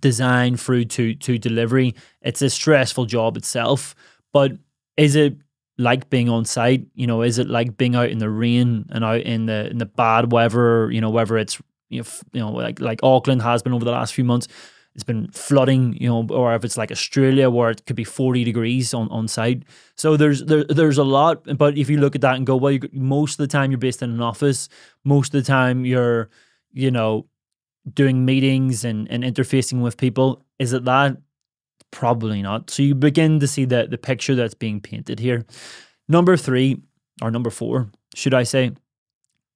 design 0.00 0.56
through 0.56 0.86
to 0.86 1.14
to 1.14 1.38
delivery. 1.38 1.94
It's 2.22 2.42
a 2.42 2.50
stressful 2.50 3.06
job 3.06 3.36
itself, 3.36 3.94
but 4.32 4.52
is 4.96 5.16
it 5.16 5.36
like 5.78 6.10
being 6.10 6.28
on 6.28 6.44
site? 6.44 6.86
You 6.94 7.06
know, 7.06 7.22
is 7.22 7.38
it 7.38 7.48
like 7.48 7.76
being 7.76 7.94
out 7.94 8.10
in 8.10 8.18
the 8.18 8.30
rain 8.30 8.86
and 8.90 9.04
out 9.04 9.22
in 9.22 9.46
the 9.46 9.70
in 9.70 9.78
the 9.78 9.86
bad 9.86 10.32
weather? 10.32 10.90
You 10.90 11.00
know, 11.00 11.10
whether 11.10 11.36
it's 11.36 11.60
you 11.88 12.04
know, 12.32 12.50
like 12.50 12.80
like 12.80 13.00
Auckland 13.02 13.42
has 13.42 13.62
been 13.62 13.72
over 13.72 13.84
the 13.84 13.90
last 13.90 14.14
few 14.14 14.24
months. 14.24 14.48
It's 14.94 15.04
been 15.04 15.28
flooding, 15.30 15.94
you 15.98 16.08
know, 16.08 16.26
or 16.30 16.54
if 16.54 16.66
it's 16.66 16.76
like 16.76 16.92
Australia 16.92 17.48
where 17.48 17.70
it 17.70 17.86
could 17.86 17.96
be 17.96 18.04
40 18.04 18.44
degrees 18.44 18.92
on, 18.92 19.08
on 19.08 19.26
site. 19.26 19.62
So 19.96 20.18
there's 20.18 20.44
there, 20.44 20.64
there's 20.64 20.98
a 20.98 21.04
lot, 21.04 21.44
but 21.56 21.78
if 21.78 21.88
you 21.88 21.98
look 21.98 22.14
at 22.14 22.20
that 22.20 22.36
and 22.36 22.46
go, 22.46 22.56
well, 22.56 22.78
most 22.92 23.32
of 23.32 23.38
the 23.38 23.46
time 23.46 23.70
you're 23.70 23.78
based 23.78 24.02
in 24.02 24.10
an 24.10 24.20
office, 24.20 24.68
most 25.02 25.34
of 25.34 25.42
the 25.42 25.46
time 25.46 25.86
you're, 25.86 26.28
you 26.72 26.90
know, 26.90 27.26
doing 27.90 28.24
meetings 28.24 28.84
and, 28.84 29.10
and 29.10 29.24
interfacing 29.24 29.82
with 29.82 29.96
people. 29.96 30.44
Is 30.58 30.72
it 30.72 30.84
that? 30.84 31.16
Probably 31.90 32.42
not. 32.42 32.70
So 32.70 32.82
you 32.82 32.94
begin 32.94 33.40
to 33.40 33.46
see 33.46 33.64
the, 33.64 33.86
the 33.88 33.98
picture 33.98 34.34
that's 34.34 34.54
being 34.54 34.80
painted 34.80 35.18
here. 35.18 35.44
Number 36.08 36.36
three, 36.36 36.80
or 37.20 37.30
number 37.30 37.50
four, 37.50 37.90
should 38.14 38.34
I 38.34 38.44
say, 38.44 38.72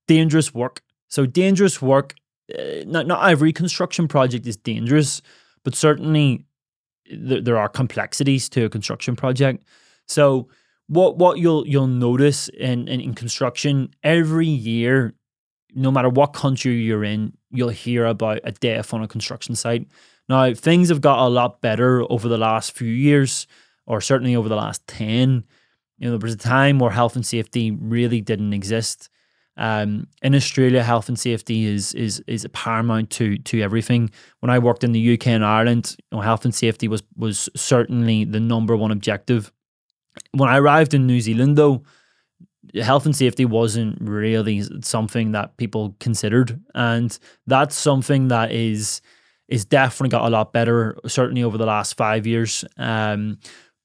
dangerous 0.07 0.53
work. 0.53 0.83
So 1.09 1.25
dangerous 1.25 1.81
work, 1.81 2.15
uh, 2.57 2.85
not, 2.87 3.07
not 3.07 3.29
every 3.31 3.53
construction 3.53 4.09
project 4.09 4.47
is 4.47 4.57
dangerous, 4.57 5.23
but 5.65 5.75
certainly 5.75 6.45
th- 7.09 7.45
there 7.45 7.57
are 7.57 7.69
complexities 7.69 8.49
to 8.51 8.65
a 8.65 8.69
construction 8.69 9.17
project. 9.17 9.65
So 10.07 10.49
what 10.89 11.17
what 11.17 11.39
you'll 11.39 11.67
you'll 11.67 11.89
notice 11.89 12.49
in, 12.49 12.87
in, 12.87 13.01
in 13.01 13.15
construction 13.15 13.91
every 14.05 14.47
year 14.47 15.15
no 15.77 15.91
matter 15.91 16.09
what 16.09 16.33
country 16.33 16.75
you're 16.75 17.05
in, 17.05 17.37
you'll 17.57 17.69
hear 17.69 18.07
about 18.07 18.41
a 18.45 18.53
death 18.53 18.93
on 18.95 19.03
a 19.03 19.09
construction 19.09 19.55
site. 19.55 19.87
Now, 20.29 20.53
things 20.55 20.89
have 20.89 21.01
got 21.01 21.27
a 21.27 21.29
lot 21.29 21.61
better 21.61 22.03
over 22.11 22.29
the 22.29 22.39
last 22.39 22.73
few 22.73 22.89
years, 22.89 23.47
or 23.87 24.01
certainly 24.01 24.35
over 24.35 24.49
the 24.49 24.57
last 24.57 24.87
10. 24.89 25.45
You 25.99 26.05
know, 26.05 26.19
there 26.19 26.27
was 26.27 26.35
a 26.35 26.39
time 26.39 26.79
where 26.79 26.91
health 26.91 27.17
and 27.17 27.25
safety 27.25 27.71
really 27.71 28.21
didn't 28.21 28.53
exist. 28.53 29.09
Um, 29.57 30.09
in 30.21 30.35
Australia, 30.35 30.83
health 30.83 31.09
and 31.09 31.19
safety 31.19 31.65
is 31.65 31.95
is 31.95 32.23
is 32.27 32.47
paramount 32.53 33.09
to 33.11 33.39
to 33.39 33.63
everything. 33.63 34.11
When 34.41 34.51
I 34.51 34.59
worked 34.59 34.85
in 34.85 34.93
the 34.93 35.15
UK 35.15 35.29
and 35.29 35.45
Ireland, 35.45 35.97
you 35.99 36.17
know, 36.17 36.23
health 36.23 36.45
and 36.45 36.55
safety 36.55 36.89
was 36.89 37.03
was 37.17 37.49
certainly 37.57 38.25
the 38.25 38.41
number 38.41 38.77
one 38.77 38.91
objective. 38.91 39.51
When 40.33 40.51
I 40.51 40.59
arrived 40.59 40.93
in 40.93 41.07
New 41.07 41.21
Zealand, 41.23 41.57
though, 41.57 41.85
health 42.75 43.07
and 43.07 43.17
safety 43.17 43.45
wasn't 43.45 43.99
really 44.01 44.65
something 44.83 45.33
that 45.33 45.57
people 45.57 45.97
considered. 46.01 46.61
And 46.75 47.17
that's 47.47 47.77
something 47.77 48.29
that 48.29 48.53
is 48.53 49.01
is 49.49 49.65
definitely 49.65 50.09
got 50.09 50.27
a 50.27 50.31
lot 50.31 50.53
better 50.53 50.97
certainly 51.07 51.45
over 51.45 51.57
the 51.57 51.67
last 51.67 51.97
5 51.97 52.27
years. 52.27 52.65
Um, 52.79 53.39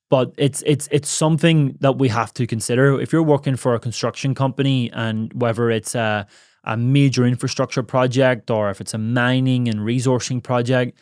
but 0.10 0.34
it's 0.38 0.64
it's 0.66 0.90
it's 0.92 1.10
something 1.10 1.78
that 1.80 1.98
we 1.98 2.10
have 2.10 2.34
to 2.34 2.48
consider. 2.48 3.00
If 3.00 3.14
you're 3.14 3.24
working 3.24 3.56
for 3.56 3.76
a 3.76 3.80
construction 3.80 4.36
company 4.36 4.92
and 4.92 5.32
whether 5.34 5.70
it's 5.70 5.96
a 5.96 6.28
a 6.64 6.78
major 6.78 7.26
infrastructure 7.26 7.84
project 7.84 8.52
or 8.52 8.70
if 8.70 8.82
it's 8.82 8.94
a 8.94 8.98
mining 8.98 9.68
and 9.68 9.80
resourcing 9.80 10.44
project 10.44 11.00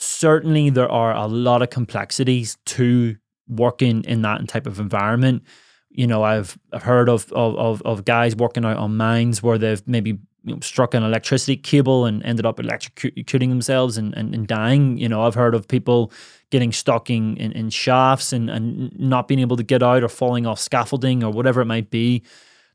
certainly 0.00 0.70
there 0.70 0.90
are 0.90 1.14
a 1.14 1.26
lot 1.26 1.62
of 1.62 1.70
complexities 1.70 2.56
to 2.64 3.16
working 3.48 4.02
in 4.04 4.22
that 4.22 4.46
type 4.48 4.66
of 4.66 4.80
environment 4.80 5.42
you 5.90 6.06
know, 6.06 6.22
I've 6.22 6.56
heard 6.72 7.08
of, 7.08 7.30
of, 7.32 7.82
of, 7.82 8.04
guys 8.04 8.36
working 8.36 8.64
out 8.64 8.76
on 8.76 8.96
mines 8.96 9.42
where 9.42 9.58
they've 9.58 9.82
maybe 9.88 10.18
you 10.44 10.54
know, 10.54 10.60
struck 10.60 10.94
an 10.94 11.02
electricity 11.02 11.56
cable 11.56 12.06
and 12.06 12.22
ended 12.24 12.46
up 12.46 12.58
electrocuting 12.58 13.48
themselves 13.48 13.98
and, 13.98 14.14
and, 14.14 14.34
and, 14.34 14.46
dying. 14.46 14.96
You 14.98 15.08
know, 15.08 15.26
I've 15.26 15.34
heard 15.34 15.54
of 15.54 15.68
people 15.68 16.12
getting 16.50 16.72
stuck 16.72 17.10
in, 17.10 17.36
in, 17.36 17.52
in, 17.52 17.70
shafts 17.70 18.32
and, 18.32 18.48
and 18.48 18.98
not 18.98 19.28
being 19.28 19.40
able 19.40 19.56
to 19.56 19.62
get 19.62 19.82
out 19.82 20.02
or 20.02 20.08
falling 20.08 20.46
off 20.46 20.60
scaffolding 20.60 21.22
or 21.22 21.30
whatever 21.30 21.60
it 21.60 21.66
might 21.66 21.90
be. 21.90 22.22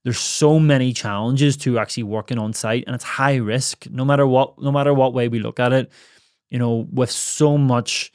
There's 0.04 0.20
so 0.20 0.60
many 0.60 0.94
challenges 0.94 1.58
to 1.58 1.80
actually 1.80 2.04
working 2.04 2.38
on 2.38 2.54
site 2.54 2.84
and 2.86 2.94
it's 2.94 3.04
high 3.04 3.38
risk 3.38 3.88
no 3.90 4.06
matter 4.06 4.28
what 4.28 4.62
no 4.62 4.72
matter 4.72 4.94
what 4.94 5.14
way 5.14 5.28
we 5.30 5.40
look 5.40 5.60
at 5.60 5.74
it. 5.74 5.92
You 6.52 6.60
know, 6.60 6.88
with 6.92 7.10
so 7.10 7.58
much 7.58 8.12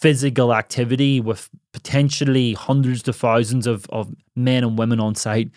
physical 0.00 0.54
activity 0.54 1.20
with 1.20 1.50
potentially 1.72 2.54
hundreds 2.54 3.02
to 3.02 3.12
thousands 3.12 3.66
of, 3.66 3.86
of 3.90 4.14
men 4.34 4.64
and 4.64 4.78
women 4.78 4.98
on 5.00 5.14
site. 5.14 5.50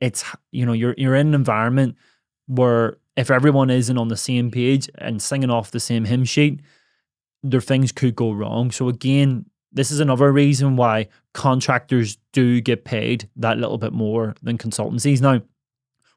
It's 0.00 0.24
you 0.52 0.66
know 0.66 0.72
you're 0.72 0.94
you're 0.98 1.14
in 1.14 1.28
an 1.28 1.34
environment 1.34 1.96
where 2.46 2.98
if 3.16 3.30
everyone 3.30 3.70
isn't 3.70 3.96
on 3.96 4.08
the 4.08 4.16
same 4.16 4.50
page 4.50 4.90
and 4.98 5.22
singing 5.22 5.50
off 5.50 5.70
the 5.70 5.80
same 5.80 6.04
hymn 6.04 6.24
sheet 6.24 6.60
there 7.42 7.60
things 7.60 7.92
could 7.92 8.14
go 8.16 8.32
wrong. 8.32 8.70
So 8.70 8.88
again 8.88 9.46
this 9.72 9.90
is 9.90 10.00
another 10.00 10.32
reason 10.32 10.76
why 10.76 11.08
contractors 11.34 12.16
do 12.32 12.60
get 12.60 12.84
paid 12.84 13.28
that 13.36 13.58
little 13.58 13.78
bit 13.78 13.92
more 13.92 14.34
than 14.42 14.58
consultancies. 14.58 15.20
Now 15.20 15.42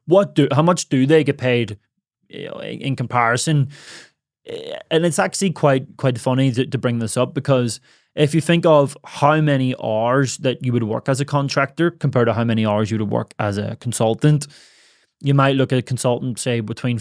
what 0.06 0.34
do 0.34 0.48
how 0.52 0.62
much 0.62 0.88
do 0.88 1.06
they 1.06 1.24
get 1.24 1.38
paid 1.38 1.78
in 2.28 2.96
comparison 2.96 3.70
and 4.46 5.04
it's 5.04 5.18
actually 5.18 5.50
quite 5.50 5.96
quite 5.96 6.18
funny 6.18 6.50
to, 6.52 6.66
to 6.66 6.78
bring 6.78 6.98
this 6.98 7.16
up 7.16 7.34
because 7.34 7.80
if 8.14 8.34
you 8.34 8.40
think 8.40 8.66
of 8.66 8.96
how 9.04 9.40
many 9.40 9.74
hours 9.82 10.38
that 10.38 10.64
you 10.64 10.72
would 10.72 10.82
work 10.82 11.08
as 11.08 11.20
a 11.20 11.24
contractor 11.24 11.90
compared 11.90 12.26
to 12.26 12.32
how 12.32 12.44
many 12.44 12.66
hours 12.66 12.90
you 12.90 12.98
would 12.98 13.10
work 13.10 13.34
as 13.38 13.56
a 13.56 13.76
consultant, 13.76 14.46
you 15.20 15.34
might 15.34 15.56
look 15.56 15.72
at 15.72 15.78
a 15.78 15.82
consultant 15.82 16.38
say 16.38 16.60
between 16.60 17.00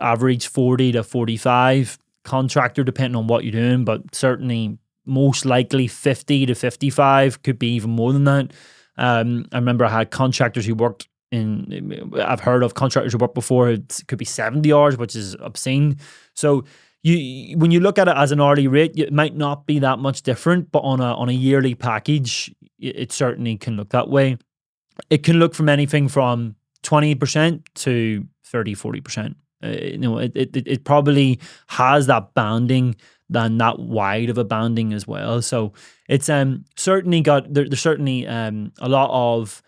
average 0.00 0.46
40 0.46 0.92
to 0.92 1.02
45 1.02 1.98
contractor 2.24 2.84
depending 2.84 3.16
on 3.16 3.26
what 3.26 3.44
you're 3.44 3.52
doing 3.52 3.84
but 3.84 4.14
certainly 4.14 4.78
most 5.04 5.44
likely 5.44 5.86
50 5.86 6.46
to 6.46 6.54
55 6.54 7.42
could 7.42 7.58
be 7.58 7.74
even 7.74 7.90
more 7.90 8.12
than 8.12 8.24
that. 8.24 8.52
Um, 8.96 9.46
i 9.52 9.56
remember 9.56 9.86
i 9.86 9.88
had 9.88 10.10
contractors 10.10 10.66
who 10.66 10.74
worked 10.74 11.08
in 11.32 12.12
i've 12.24 12.40
heard 12.40 12.62
of 12.62 12.74
contractors 12.74 13.12
who 13.12 13.18
worked 13.18 13.34
before 13.34 13.70
it 13.70 14.00
could 14.06 14.18
be 14.18 14.24
70 14.24 14.72
hours 14.72 14.96
which 14.96 15.16
is 15.16 15.34
obscene 15.40 15.96
so 16.34 16.64
you 17.02 17.58
when 17.58 17.70
you 17.70 17.80
look 17.80 17.98
at 17.98 18.08
it 18.08 18.16
as 18.16 18.32
an 18.32 18.40
hourly 18.40 18.68
rate, 18.68 18.92
it 18.96 19.12
might 19.12 19.36
not 19.36 19.66
be 19.66 19.78
that 19.80 19.98
much 19.98 20.22
different, 20.22 20.70
but 20.70 20.80
on 20.80 21.00
a 21.00 21.14
on 21.14 21.28
a 21.28 21.32
yearly 21.32 21.74
package, 21.74 22.54
it, 22.78 22.96
it 22.96 23.12
certainly 23.12 23.56
can 23.56 23.76
look 23.76 23.90
that 23.90 24.08
way. 24.08 24.38
It 25.10 25.22
can 25.22 25.38
look 25.38 25.54
from 25.54 25.68
anything 25.68 26.06
from 26.06 26.54
20% 26.82 27.62
to 27.76 28.26
30, 28.44 28.74
40%. 28.74 29.34
Uh, 29.64 29.68
you 29.68 29.98
know, 29.98 30.18
it, 30.18 30.32
it, 30.34 30.56
it 30.66 30.84
probably 30.84 31.40
has 31.68 32.06
that 32.08 32.34
banding 32.34 32.94
than 33.30 33.56
that 33.56 33.78
wide 33.78 34.28
of 34.28 34.36
a 34.36 34.44
banding 34.44 34.92
as 34.92 35.06
well. 35.06 35.40
So 35.40 35.72
it's 36.08 36.28
um 36.28 36.64
certainly 36.76 37.20
got 37.20 37.52
there, 37.52 37.68
there's 37.68 37.80
certainly 37.80 38.26
um 38.26 38.72
a 38.80 38.88
lot 38.88 39.10
of 39.10 39.62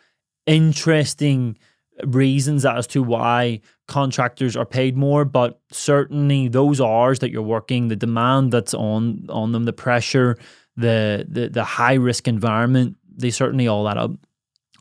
interesting 0.46 1.58
reasons 2.04 2.64
as 2.64 2.86
to 2.88 3.02
why 3.02 3.60
contractors 3.86 4.56
are 4.56 4.66
paid 4.66 4.96
more, 4.96 5.24
but 5.24 5.60
certainly 5.70 6.48
those 6.48 6.80
hours 6.80 7.20
that 7.20 7.30
you're 7.30 7.42
working, 7.42 7.88
the 7.88 7.96
demand 7.96 8.52
that's 8.52 8.74
on 8.74 9.26
on 9.28 9.52
them, 9.52 9.64
the 9.64 9.72
pressure, 9.72 10.36
the 10.76 11.26
the, 11.28 11.48
the 11.48 11.64
high 11.64 11.94
risk 11.94 12.26
environment, 12.26 12.96
they 13.16 13.30
certainly 13.30 13.68
all 13.68 13.88
add 13.88 13.98
up. 13.98 14.10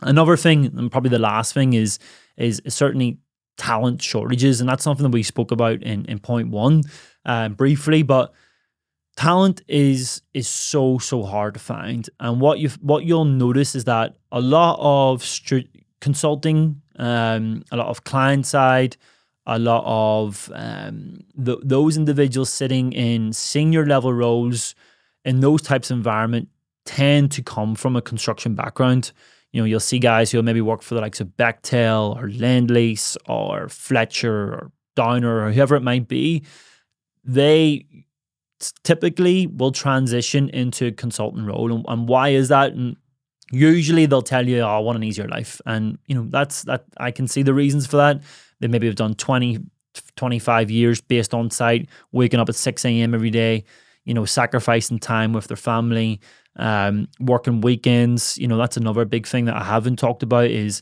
Another 0.01 0.36
thing, 0.36 0.65
and 0.65 0.91
probably 0.91 1.10
the 1.10 1.20
last 1.20 1.53
thing, 1.53 1.74
is 1.74 2.00
is 2.38 2.62
certainly 2.67 3.20
talent 3.58 4.01
shortages, 4.01 4.60
and 4.60 4.67
that's 4.67 4.84
something 4.84 5.03
that 5.03 5.13
we 5.13 5.24
spoke 5.24 5.51
about 5.51 5.84
in 5.84 6.05
in 6.05 6.20
point 6.20 6.50
one 6.50 6.84
uh, 7.25 7.50
briefly, 7.50 8.03
but 8.03 8.34
talent 9.15 9.62
is 9.67 10.22
is 10.34 10.48
so 10.48 10.98
so 10.98 11.24
hard 11.24 11.53
to 11.53 11.60
find 11.60 12.10
and 12.20 12.41
what 12.41 12.60
you 12.60 12.70
what 12.82 13.05
you'll 13.05 13.25
notice 13.25 13.75
is 13.75 13.84
that 13.84 14.15
a 14.32 14.41
lot 14.41 14.77
of 14.79 15.22
stri- 15.22 15.70
consulting 16.01 16.82
um, 16.98 17.63
a 17.72 17.77
lot 17.77 17.88
of 17.88 18.03
client 18.03 18.46
side, 18.46 18.98
a 19.46 19.60
lot 19.60 19.84
of 19.86 20.51
um, 20.53 21.20
the, 21.36 21.58
those 21.63 21.98
individuals 21.98 22.50
sitting 22.50 22.93
in 22.93 23.34
senior 23.34 23.86
level 23.86 24.13
roles 24.13 24.75
in 25.25 25.39
those 25.39 25.62
types 25.62 25.91
of 25.91 25.98
environment 25.98 26.50
tend 26.86 27.32
to 27.32 27.41
come 27.41 27.75
from 27.75 27.96
a 27.96 28.01
construction 28.01 28.55
background. 28.55 29.12
You 29.51 29.62
know, 29.62 29.65
you'll 29.65 29.79
see 29.79 30.00
guys 30.00 30.32
who 30.32 30.41
maybe 30.41 30.62
work 30.62 30.82
for 30.82 30.96
the 30.96 31.01
likes 31.01 31.22
of 31.22 31.27
Bechtel 31.38 32.15
or 32.17 32.27
Lendlease 32.27 33.15
or 33.27 33.70
Fletcher 33.70 34.53
or 34.53 34.72
Downer 34.96 35.46
or 35.46 35.51
whoever 35.51 35.75
it 35.75 35.84
might 35.84 36.08
be. 36.08 36.43
They 37.24 37.86
typically 38.84 39.48
will 39.48 39.72
transition 39.72 40.50
into 40.50 40.88
a 40.88 40.91
consultant 40.91 41.48
role. 41.48 41.74
And, 41.74 41.86
and 41.88 42.08
why 42.08 42.29
is 42.29 42.50
that? 42.50 42.74
And 42.74 42.96
usually 43.51 44.05
they'll 44.05 44.22
tell 44.22 44.48
you, 44.48 44.62
oh, 44.62 44.67
I 44.67 44.79
want 44.79 44.98
an 44.98 45.03
easier 45.03 45.27
life. 45.27 45.62
And, 45.65 45.98
you 46.08 46.15
know, 46.15 46.25
that's 46.29 46.63
that 46.63 46.86
I 46.98 47.12
can 47.12 47.27
see 47.27 47.43
the 47.43 47.53
reasons 47.53 47.86
for 47.86 47.98
that. 47.98 48.22
They 48.60 48.67
maybe 48.67 48.88
have 48.88 48.96
done 48.96 49.13
20, 49.15 49.60
25 50.15 50.72
years 50.72 51.01
based 51.01 51.34
on 51.34 51.50
site, 51.50 51.89
waking 52.12 52.39
up 52.39 52.50
at 52.50 52.55
6 52.55 52.86
a.m. 52.86 53.13
every 53.13 53.29
day, 53.29 53.65
you 54.05 54.13
know, 54.13 54.25
sacrificing 54.25 55.00
time 55.00 55.34
with 55.34 55.48
their 55.48 55.58
family, 55.58 56.22
um, 56.55 57.08
working 57.20 57.62
weekends. 57.62 58.38
You 58.38 58.48
know, 58.48 58.58
that's 58.58 58.77
another 58.77 59.05
big 59.05 59.27
thing 59.27 59.46
that 59.46 59.55
I 59.55 59.63
haven't 59.63 59.98
talked 59.98 60.24
about 60.24 60.46
is 60.46 60.82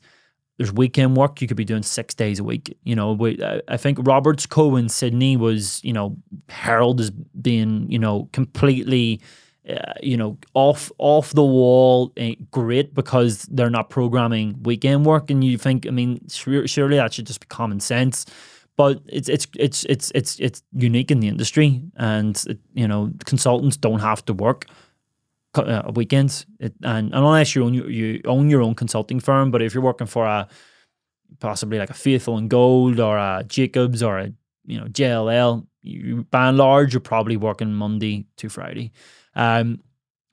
there's 0.61 0.71
weekend 0.71 1.17
work. 1.17 1.41
You 1.41 1.47
could 1.47 1.57
be 1.57 1.65
doing 1.65 1.81
six 1.81 2.13
days 2.13 2.37
a 2.39 2.43
week. 2.43 2.77
You 2.83 2.95
know, 2.95 3.13
we, 3.13 3.39
I 3.67 3.77
think 3.77 3.97
Roberts 4.01 4.45
Co 4.45 4.75
in 4.75 4.89
Sydney 4.89 5.35
was, 5.35 5.83
you 5.83 5.91
know, 5.91 6.15
heralded 6.49 7.05
as 7.05 7.09
being, 7.09 7.91
you 7.91 7.97
know, 7.97 8.29
completely 8.31 9.21
uh, 9.67 9.93
you 10.01 10.17
know, 10.17 10.37
off 10.53 10.91
off 10.97 11.31
the 11.31 11.43
wall, 11.43 12.11
uh, 12.19 12.31
great 12.49 12.93
because 12.93 13.43
they're 13.43 13.69
not 13.69 13.89
programming 13.89 14.61
weekend 14.63 15.05
work, 15.05 15.29
and 15.29 15.43
you 15.43 15.57
think, 15.57 15.87
I 15.87 15.91
mean, 15.91 16.19
surely 16.29 16.97
that 16.97 17.13
should 17.13 17.27
just 17.27 17.41
be 17.41 17.47
common 17.47 17.79
sense. 17.79 18.25
But 18.75 19.01
it's 19.07 19.29
it's 19.29 19.47
it's 19.57 19.83
it's 19.85 20.11
it's 20.15 20.39
it's 20.39 20.63
unique 20.73 21.11
in 21.11 21.19
the 21.19 21.27
industry, 21.27 21.81
and 21.95 22.43
it, 22.47 22.59
you 22.73 22.87
know, 22.87 23.11
consultants 23.25 23.77
don't 23.77 23.99
have 23.99 24.25
to 24.25 24.33
work 24.33 24.65
uh, 25.55 25.91
weekends, 25.95 26.45
it, 26.59 26.73
and, 26.83 27.13
and 27.13 27.25
unless 27.25 27.55
you 27.55 27.63
own 27.63 27.73
you 27.73 28.21
own 28.25 28.49
your 28.49 28.61
own 28.61 28.75
consulting 28.75 29.19
firm. 29.19 29.51
But 29.51 29.61
if 29.61 29.73
you're 29.73 29.83
working 29.83 30.07
for 30.07 30.25
a 30.25 30.47
possibly 31.39 31.77
like 31.77 31.89
a 31.89 31.93
Faithful 31.93 32.37
and 32.37 32.49
Gould 32.49 32.99
or 32.99 33.17
a 33.17 33.43
Jacobs 33.47 34.03
or 34.03 34.19
a 34.19 34.33
you 34.65 34.79
know 34.79 34.85
JLL, 34.85 35.65
you 35.81 36.25
by 36.31 36.47
and 36.47 36.57
large 36.57 36.93
you're 36.93 37.01
probably 37.01 37.37
working 37.37 37.73
Monday 37.73 38.25
to 38.37 38.49
Friday. 38.49 38.91
Um, 39.35 39.81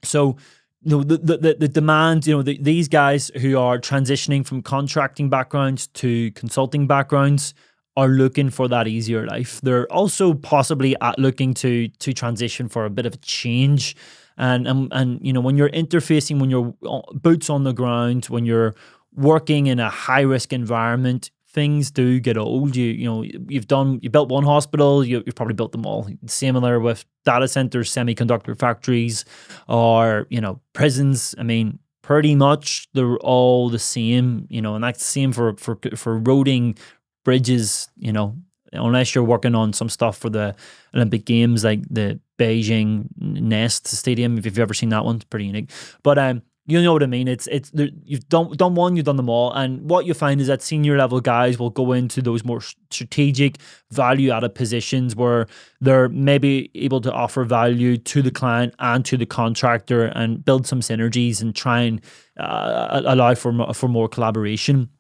so 0.05 0.37
you 0.83 0.97
know, 0.97 1.03
the, 1.03 1.37
the, 1.37 1.57
the 1.59 1.69
demand, 1.69 2.27
you 2.27 2.37
know, 2.37 2.43
the, 2.43 2.57
these 2.59 2.89
guys 2.89 3.31
who 3.41 3.59
are 3.59 3.79
transitioning 3.79 4.47
from 4.47 4.63
contracting 4.63 5.29
backgrounds 5.29 5.89
to 5.89 6.31
consulting 6.33 6.87
backgrounds 6.87 7.53
are 7.97 8.09
looking 8.09 8.49
for 8.49 8.69
that 8.69 8.87
easier 8.87 9.27
life. 9.27 9.61
They're 9.61 9.93
also 9.93 10.35
possibly 10.35 10.95
at 11.01 11.19
looking 11.19 11.53
to 11.55 11.89
to 11.89 12.13
transition 12.13 12.69
for 12.69 12.85
a 12.85 12.91
bit 12.91 13.07
of 13.07 13.15
a 13.15 13.19
change. 13.19 13.97
And, 14.39 14.69
and 14.69 14.89
and 14.93 15.19
you 15.21 15.33
know 15.33 15.41
when 15.41 15.57
you're 15.57 15.71
interfacing 15.71 16.41
when 16.41 16.49
you're 16.49 16.73
uh, 16.89 17.03
boots 17.13 17.51
on 17.51 17.65
the 17.65 17.73
ground 17.73 18.27
when 18.27 18.47
you're 18.47 18.75
working 19.15 19.67
in 19.67 19.81
a 19.81 19.91
high 19.91 20.21
risk 20.21 20.53
environment 20.53 21.31
things 21.49 21.91
do 21.91 22.21
get 22.21 22.37
old. 22.37 22.77
You 22.77 22.87
you 22.87 23.05
know 23.05 23.23
you've 23.49 23.67
done 23.67 23.99
you 24.03 24.11
built 24.11 24.29
one 24.29 24.45
hospital, 24.45 25.05
you, 25.05 25.23
have 25.27 25.35
probably 25.35 25.55
built 25.55 25.73
them 25.73 25.87
all. 25.87 26.09
Similar 26.27 26.81
with 26.81 27.05
data 27.25 27.49
centers, 27.49 27.91
semiconductor 27.91 28.59
factories, 28.59 29.25
or 29.69 30.27
you 30.31 30.41
know 30.41 30.61
prisons. 30.73 31.35
I 31.39 31.43
mean, 31.43 31.79
pretty 32.03 32.35
much 32.35 32.89
they're 32.95 33.17
all 33.19 33.71
the 33.71 33.79
same. 33.79 34.47
You 34.49 34.63
know, 34.63 34.75
and 34.75 34.85
that's 34.85 35.01
the 35.01 35.05
same 35.05 35.33
for 35.33 35.57
for 35.57 35.79
for 35.97 36.21
roading 36.21 36.79
bridges. 37.25 37.89
You 37.97 38.13
know, 38.13 38.37
unless 38.73 39.15
you're 39.15 39.25
working 39.25 39.55
on 39.55 39.73
some 39.73 39.89
stuff 39.89 40.17
for 40.17 40.31
the 40.31 40.55
Olympic 40.95 41.25
Games, 41.25 41.65
like 41.65 41.83
the 41.89 42.21
Beijing 42.39 43.09
Nest 43.19 43.87
Stadium. 43.87 44.39
If 44.39 44.45
you've 44.45 44.59
ever 44.59 44.75
seen 44.75 44.91
that 44.91 45.05
one, 45.05 45.17
it's 45.17 45.25
pretty 45.25 45.47
unique. 45.47 45.71
But 46.03 46.19
um, 46.19 46.43
you 46.69 46.83
know 46.83 46.93
what 46.93 47.03
I 47.03 47.07
mean? 47.07 47.29
It's 47.29 47.47
it's 47.47 47.73
you've 48.05 48.29
done 48.29 48.53
done 48.53 48.75
one, 48.75 48.95
you've 48.95 49.07
done 49.07 49.17
them 49.17 49.31
all, 49.31 49.51
and 49.53 49.89
what 49.89 50.05
you 50.05 50.13
find 50.13 50.39
is 50.39 50.49
that 50.49 50.61
senior 50.61 50.99
level 50.99 51.19
guys 51.19 51.59
will 51.59 51.71
go 51.71 51.93
into 51.93 52.21
those 52.21 52.45
more 52.45 52.61
strategic, 52.91 53.57
value 53.91 54.31
added 54.31 54.55
positions 54.55 55.17
where 55.17 55.47
they're 55.81 56.11
maybe 56.11 56.71
able 56.75 57.01
to 57.01 57.11
offer 57.11 57.45
value 57.45 57.97
to 57.97 58.21
the 58.21 58.31
client 58.31 58.75
and 58.81 59.03
to 59.07 59.17
the 59.17 59.25
contractor 59.25 60.05
and 60.05 60.45
build 60.45 60.67
some 60.67 60.81
synergies 60.81 61.41
and 61.41 61.57
try 61.57 61.81
and 61.81 62.03
uh, 62.39 63.01
allow 63.07 63.35
for 63.35 63.73
for 63.73 63.89
more 63.89 64.07
collaboration. 64.07 64.91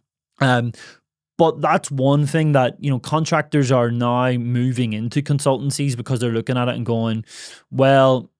Um, 0.40 0.72
but 1.38 1.62
that's 1.62 1.90
one 1.90 2.26
thing 2.26 2.52
that 2.52 2.76
you 2.78 2.90
know 2.90 2.98
contractors 2.98 3.72
are 3.72 3.90
now 3.90 4.32
moving 4.32 4.92
into 4.92 5.22
consultancies 5.22 5.96
because 5.96 6.20
they're 6.20 6.32
looking 6.32 6.58
at 6.58 6.68
it 6.68 6.74
and 6.74 6.84
going, 6.84 7.24
well 7.70 8.30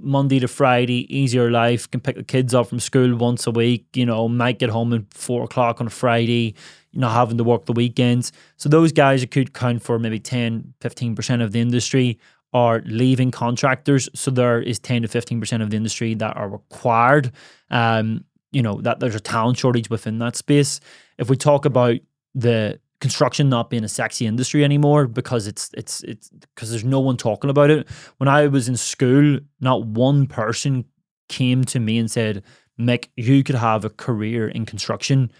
Monday 0.00 0.38
to 0.40 0.48
Friday, 0.48 1.14
easier 1.14 1.50
life, 1.50 1.90
can 1.90 2.00
pick 2.00 2.16
the 2.16 2.24
kids 2.24 2.54
up 2.54 2.68
from 2.68 2.80
school 2.80 3.16
once 3.16 3.46
a 3.46 3.50
week, 3.50 3.86
you 3.94 4.06
know, 4.06 4.28
might 4.28 4.58
get 4.58 4.70
home 4.70 4.92
at 4.92 5.02
four 5.12 5.44
o'clock 5.44 5.80
on 5.80 5.86
a 5.86 5.90
Friday, 5.90 6.54
you 6.92 7.00
know, 7.00 7.08
having 7.08 7.38
to 7.38 7.44
work 7.44 7.66
the 7.66 7.72
weekends. 7.72 8.32
So 8.56 8.68
those 8.68 8.92
guys 8.92 9.24
could 9.26 9.52
count 9.52 9.82
for 9.82 9.98
maybe 9.98 10.18
10, 10.18 10.74
15% 10.80 11.42
of 11.42 11.52
the 11.52 11.60
industry 11.60 12.18
are 12.52 12.82
leaving 12.86 13.30
contractors. 13.30 14.08
So 14.14 14.30
there 14.30 14.60
is 14.62 14.78
10 14.78 15.02
to 15.02 15.08
15% 15.08 15.62
of 15.62 15.70
the 15.70 15.76
industry 15.76 16.14
that 16.14 16.36
are 16.36 16.48
required. 16.48 17.32
Um, 17.70 18.24
you 18.52 18.62
know, 18.62 18.80
that 18.82 19.00
there's 19.00 19.16
a 19.16 19.20
talent 19.20 19.58
shortage 19.58 19.90
within 19.90 20.18
that 20.20 20.36
space. 20.36 20.78
If 21.18 21.28
we 21.28 21.36
talk 21.36 21.64
about 21.64 21.96
the 22.34 22.80
construction 23.00 23.50
not 23.50 23.68
being 23.68 23.84
a 23.84 23.88
sexy 23.88 24.26
industry 24.26 24.64
anymore 24.64 25.06
because 25.06 25.46
it's 25.46 25.70
it's 25.74 26.02
it's 26.04 26.30
because 26.30 26.70
there's 26.70 26.84
no 26.84 27.00
one 27.00 27.16
talking 27.16 27.50
about 27.50 27.70
it. 27.70 27.86
When 28.16 28.28
I 28.28 28.46
was 28.46 28.68
in 28.68 28.76
school, 28.76 29.40
not 29.60 29.84
one 29.86 30.26
person 30.26 30.86
came 31.28 31.64
to 31.64 31.80
me 31.80 31.98
and 31.98 32.10
said, 32.10 32.42
"Mick, 32.80 33.08
you 33.16 33.44
could 33.44 33.56
have 33.56 33.84
a 33.84 33.90
career 33.90 34.48
in 34.48 34.64
construction." 34.64 35.30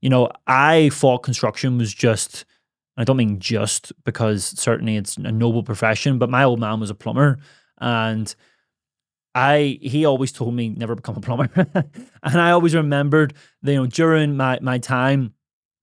You 0.00 0.10
know, 0.10 0.30
I 0.46 0.90
thought 0.90 1.24
construction 1.24 1.78
was 1.78 1.92
just. 1.92 2.44
I 2.96 3.04
don't 3.04 3.16
mean 3.16 3.38
just 3.38 3.92
because 4.04 4.44
certainly 4.44 4.96
it's 4.96 5.16
a 5.16 5.30
noble 5.30 5.62
profession, 5.62 6.18
but 6.18 6.30
my 6.30 6.42
old 6.42 6.58
man 6.58 6.80
was 6.80 6.90
a 6.90 6.96
plumber, 6.96 7.38
and 7.80 8.32
I 9.34 9.78
he 9.80 10.04
always 10.04 10.32
told 10.32 10.54
me 10.54 10.68
never 10.68 10.94
become 10.94 11.16
a 11.16 11.20
plumber, 11.20 11.48
and 12.22 12.40
I 12.40 12.52
always 12.52 12.74
remembered 12.74 13.34
you 13.62 13.74
know 13.74 13.86
during 13.86 14.36
my 14.36 14.58
my 14.62 14.78
time 14.78 15.34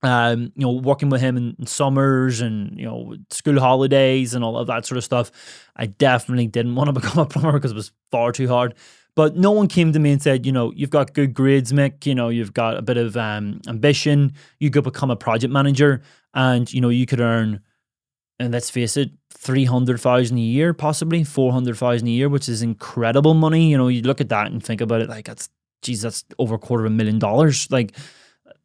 um, 0.03 0.51
you 0.55 0.65
know, 0.65 0.71
working 0.71 1.09
with 1.09 1.21
him 1.21 1.37
in, 1.37 1.55
in, 1.57 1.65
summers 1.65 2.41
and 2.41 2.77
you 2.77 2.85
know 2.85 3.15
school 3.31 3.59
holidays 3.59 4.33
and 4.33 4.43
all 4.43 4.57
of 4.57 4.67
that 4.67 4.85
sort 4.85 4.97
of 4.97 5.03
stuff. 5.03 5.31
I 5.75 5.87
definitely 5.87 6.47
didn't 6.47 6.75
want 6.75 6.87
to 6.87 6.93
become 6.99 7.19
a 7.19 7.25
plumber 7.25 7.53
because 7.53 7.71
it 7.71 7.75
was 7.75 7.91
far 8.11 8.31
too 8.31 8.47
hard. 8.47 8.75
But 9.15 9.37
no 9.37 9.51
one 9.51 9.69
came 9.69 9.93
to 9.93 9.99
me 9.99 10.11
and 10.11 10.21
said, 10.21 10.45
you 10.45 10.51
know, 10.51 10.73
you've 10.75 10.89
got 10.89 11.13
good 11.13 11.33
grades, 11.33 11.71
Mick. 11.71 12.05
You 12.05 12.13
know, 12.13 12.27
you've 12.27 12.53
got 12.53 12.77
a 12.77 12.81
bit 12.81 12.97
of 12.97 13.15
um, 13.15 13.61
ambition. 13.67 14.33
You 14.59 14.69
could 14.69 14.83
become 14.83 15.09
a 15.09 15.15
project 15.15 15.53
manager, 15.53 16.01
and 16.33 16.71
you 16.71 16.81
know, 16.81 16.89
you 16.89 17.05
could 17.05 17.21
earn, 17.21 17.61
and 18.39 18.51
let's 18.51 18.69
face 18.69 18.97
it, 18.97 19.11
three 19.31 19.63
hundred 19.63 20.01
thousand 20.01 20.37
a 20.37 20.41
year, 20.41 20.73
possibly 20.73 21.23
four 21.23 21.53
hundred 21.53 21.77
thousand 21.77 22.09
a 22.09 22.11
year, 22.11 22.27
which 22.27 22.49
is 22.49 22.61
incredible 22.61 23.33
money. 23.33 23.71
You 23.71 23.77
know, 23.77 23.87
you 23.87 24.01
look 24.01 24.19
at 24.19 24.29
that 24.29 24.51
and 24.51 24.61
think 24.61 24.81
about 24.81 25.01
it, 25.01 25.09
like 25.09 25.25
that's, 25.25 25.49
geez, 25.81 26.01
that's 26.01 26.25
over 26.37 26.55
a 26.55 26.59
quarter 26.59 26.85
of 26.85 26.91
a 26.91 26.95
million 26.95 27.17
dollars. 27.17 27.71
Like 27.71 27.95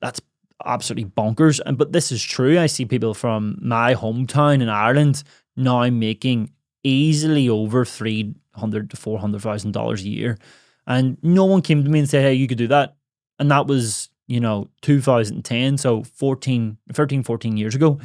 that's 0.00 0.20
absolutely 0.64 1.10
bonkers. 1.10 1.60
And 1.64 1.76
but 1.78 1.92
this 1.92 2.12
is 2.12 2.22
true. 2.22 2.58
I 2.58 2.66
see 2.66 2.84
people 2.84 3.14
from 3.14 3.58
my 3.60 3.94
hometown 3.94 4.62
in 4.62 4.68
Ireland 4.68 5.22
now 5.56 5.88
making 5.90 6.52
easily 6.82 7.48
over 7.48 7.84
three 7.84 8.34
hundred 8.54 8.90
to 8.90 8.96
four 8.96 9.18
hundred 9.18 9.42
thousand 9.42 9.72
dollars 9.72 10.02
a 10.02 10.08
year. 10.08 10.38
And 10.86 11.18
no 11.22 11.44
one 11.44 11.62
came 11.62 11.84
to 11.84 11.90
me 11.90 12.00
and 12.00 12.08
said, 12.08 12.22
Hey, 12.22 12.34
you 12.34 12.48
could 12.48 12.58
do 12.58 12.68
that. 12.68 12.96
And 13.38 13.50
that 13.50 13.66
was, 13.66 14.10
you 14.26 14.40
know, 14.40 14.68
2010. 14.82 15.78
So 15.78 16.02
14, 16.02 16.76
13, 16.92 17.22
14 17.22 17.56
years 17.56 17.74
ago. 17.74 18.00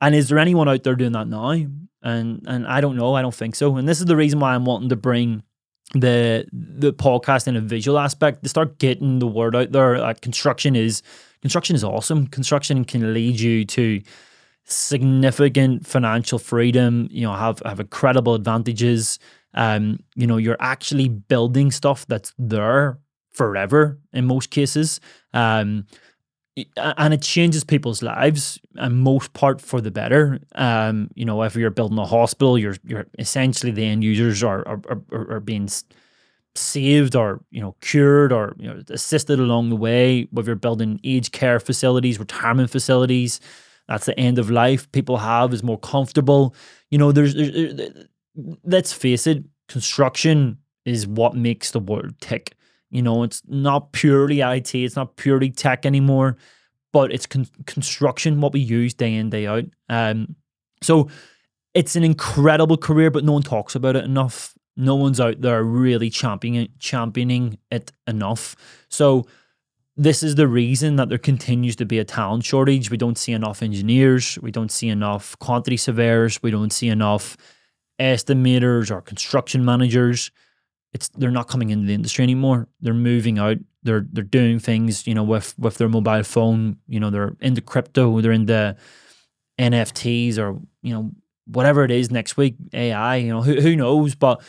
And 0.00 0.14
is 0.14 0.28
there 0.28 0.38
anyone 0.38 0.68
out 0.68 0.84
there 0.84 0.94
doing 0.94 1.12
that 1.12 1.28
now? 1.28 1.50
And 1.50 2.42
and 2.46 2.66
I 2.66 2.80
don't 2.80 2.96
know. 2.96 3.14
I 3.14 3.22
don't 3.22 3.34
think 3.34 3.56
so. 3.56 3.76
And 3.76 3.88
this 3.88 4.00
is 4.00 4.06
the 4.06 4.16
reason 4.16 4.40
why 4.40 4.54
I'm 4.54 4.64
wanting 4.64 4.88
to 4.90 4.96
bring 4.96 5.42
the 5.94 6.46
the 6.52 6.92
podcast 6.92 7.48
in 7.48 7.56
a 7.56 7.60
visual 7.60 7.98
aspect 7.98 8.42
to 8.42 8.48
start 8.48 8.78
getting 8.78 9.18
the 9.18 9.26
word 9.26 9.56
out 9.56 9.72
there. 9.72 9.98
That 9.98 10.20
construction 10.20 10.76
is 10.76 11.02
construction 11.42 11.76
is 11.76 11.84
awesome. 11.84 12.26
Construction 12.26 12.84
can 12.84 13.14
lead 13.14 13.40
you 13.40 13.64
to 13.66 14.00
significant 14.64 15.86
financial 15.86 16.38
freedom. 16.38 17.08
You 17.10 17.22
know, 17.22 17.34
have 17.34 17.62
have 17.64 17.80
incredible 17.80 18.34
advantages. 18.34 19.18
Um, 19.54 20.00
you 20.14 20.26
know, 20.26 20.36
you're 20.36 20.60
actually 20.60 21.08
building 21.08 21.70
stuff 21.70 22.06
that's 22.06 22.34
there 22.38 22.98
forever 23.32 23.98
in 24.12 24.26
most 24.26 24.50
cases. 24.50 25.00
Um, 25.32 25.86
and 26.76 27.14
it 27.14 27.22
changes 27.22 27.62
people's 27.62 28.02
lives 28.02 28.58
and 28.74 28.96
most 28.96 29.32
part 29.32 29.60
for 29.60 29.80
the 29.80 29.90
better. 29.90 30.40
Um, 30.56 31.08
you 31.14 31.24
know, 31.24 31.42
if 31.42 31.54
you're 31.54 31.70
building 31.70 31.98
a 31.98 32.06
hospital, 32.06 32.58
you're 32.58 32.76
you're 32.84 33.06
essentially 33.18 33.72
the 33.72 33.84
end 33.84 34.04
users 34.04 34.42
are 34.42 34.66
are, 34.66 34.80
are, 34.88 35.32
are 35.34 35.40
being 35.40 35.68
saved 36.54 37.14
or 37.14 37.40
you 37.50 37.60
know 37.60 37.76
cured 37.80 38.32
or 38.32 38.54
you 38.58 38.66
know 38.68 38.82
assisted 38.90 39.38
along 39.38 39.68
the 39.68 39.76
way 39.76 40.26
whether 40.32 40.48
you're 40.48 40.56
building 40.56 40.98
aged 41.04 41.32
care 41.32 41.60
facilities 41.60 42.18
retirement 42.18 42.68
facilities 42.68 43.40
that's 43.88 44.06
the 44.06 44.18
end 44.20 44.38
of 44.38 44.50
life 44.50 44.90
people 44.92 45.16
have 45.16 45.52
is 45.52 45.62
more 45.62 45.78
comfortable. 45.78 46.54
You 46.90 46.98
know 46.98 47.10
there's, 47.10 47.34
there's 47.34 47.90
let's 48.62 48.92
face 48.92 49.26
it 49.26 49.42
construction 49.66 50.58
is 50.84 51.06
what 51.06 51.34
makes 51.34 51.72
the 51.72 51.80
world 51.80 52.14
tick. 52.20 52.54
You 52.90 53.02
know 53.02 53.22
it's 53.22 53.42
not 53.48 53.92
purely 53.92 54.40
it 54.40 54.74
it's 54.74 54.96
not 54.96 55.16
purely 55.16 55.50
tech 55.50 55.84
anymore 55.84 56.36
but 56.90 57.12
it's 57.12 57.26
con- 57.26 57.46
construction 57.66 58.40
what 58.40 58.52
we 58.52 58.60
use 58.60 58.94
day 58.94 59.14
in 59.14 59.30
day 59.30 59.46
out. 59.46 59.64
Um 59.88 60.36
so 60.82 61.08
it's 61.74 61.96
an 61.96 62.04
incredible 62.04 62.76
career 62.76 63.10
but 63.10 63.24
no 63.24 63.32
one 63.32 63.42
talks 63.42 63.74
about 63.74 63.96
it 63.96 64.04
enough 64.04 64.54
no 64.78 64.94
one's 64.94 65.20
out 65.20 65.40
there 65.40 65.62
really 65.62 66.08
championing 66.08 66.68
championing 66.78 67.58
it 67.70 67.92
enough. 68.06 68.56
So 68.88 69.26
this 69.96 70.22
is 70.22 70.36
the 70.36 70.46
reason 70.46 70.94
that 70.96 71.08
there 71.08 71.18
continues 71.18 71.74
to 71.76 71.84
be 71.84 71.98
a 71.98 72.04
talent 72.04 72.44
shortage. 72.44 72.88
We 72.88 72.96
don't 72.96 73.18
see 73.18 73.32
enough 73.32 73.62
engineers, 73.62 74.38
we 74.40 74.52
don't 74.52 74.70
see 74.70 74.88
enough 74.88 75.36
quantity 75.40 75.76
surveyors, 75.76 76.40
we 76.42 76.52
don't 76.52 76.72
see 76.72 76.88
enough 76.88 77.36
estimators 78.00 78.90
or 78.90 79.02
construction 79.02 79.64
managers. 79.64 80.30
It's 80.92 81.08
they're 81.08 81.32
not 81.32 81.48
coming 81.48 81.70
into 81.70 81.86
the 81.86 81.94
industry 81.94 82.22
anymore. 82.22 82.68
They're 82.80 82.94
moving 82.94 83.38
out. 83.38 83.58
They're 83.82 84.06
they're 84.12 84.24
doing 84.24 84.60
things, 84.60 85.06
you 85.06 85.14
know, 85.14 85.24
with 85.24 85.58
with 85.58 85.78
their 85.78 85.88
mobile 85.88 86.22
phone. 86.22 86.76
You 86.86 87.00
know, 87.00 87.10
they're 87.10 87.36
into 87.40 87.60
crypto. 87.60 88.20
They're 88.20 88.32
into 88.32 88.76
NFTs 89.58 90.38
or 90.38 90.60
you 90.82 90.94
know 90.94 91.10
whatever 91.46 91.84
it 91.84 91.90
is 91.90 92.10
next 92.10 92.36
week. 92.36 92.54
AI. 92.72 93.16
You 93.16 93.30
know, 93.30 93.42
who 93.42 93.60
who 93.60 93.74
knows? 93.74 94.14
But 94.14 94.40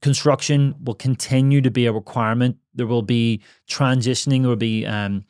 construction 0.00 0.74
will 0.82 0.94
continue 0.94 1.60
to 1.60 1.70
be 1.70 1.86
a 1.86 1.92
requirement. 1.92 2.56
There 2.74 2.86
will 2.86 3.02
be 3.02 3.40
transitioning. 3.68 4.42
There 4.42 4.48
will 4.48 4.56
be 4.56 4.86
um, 4.86 5.24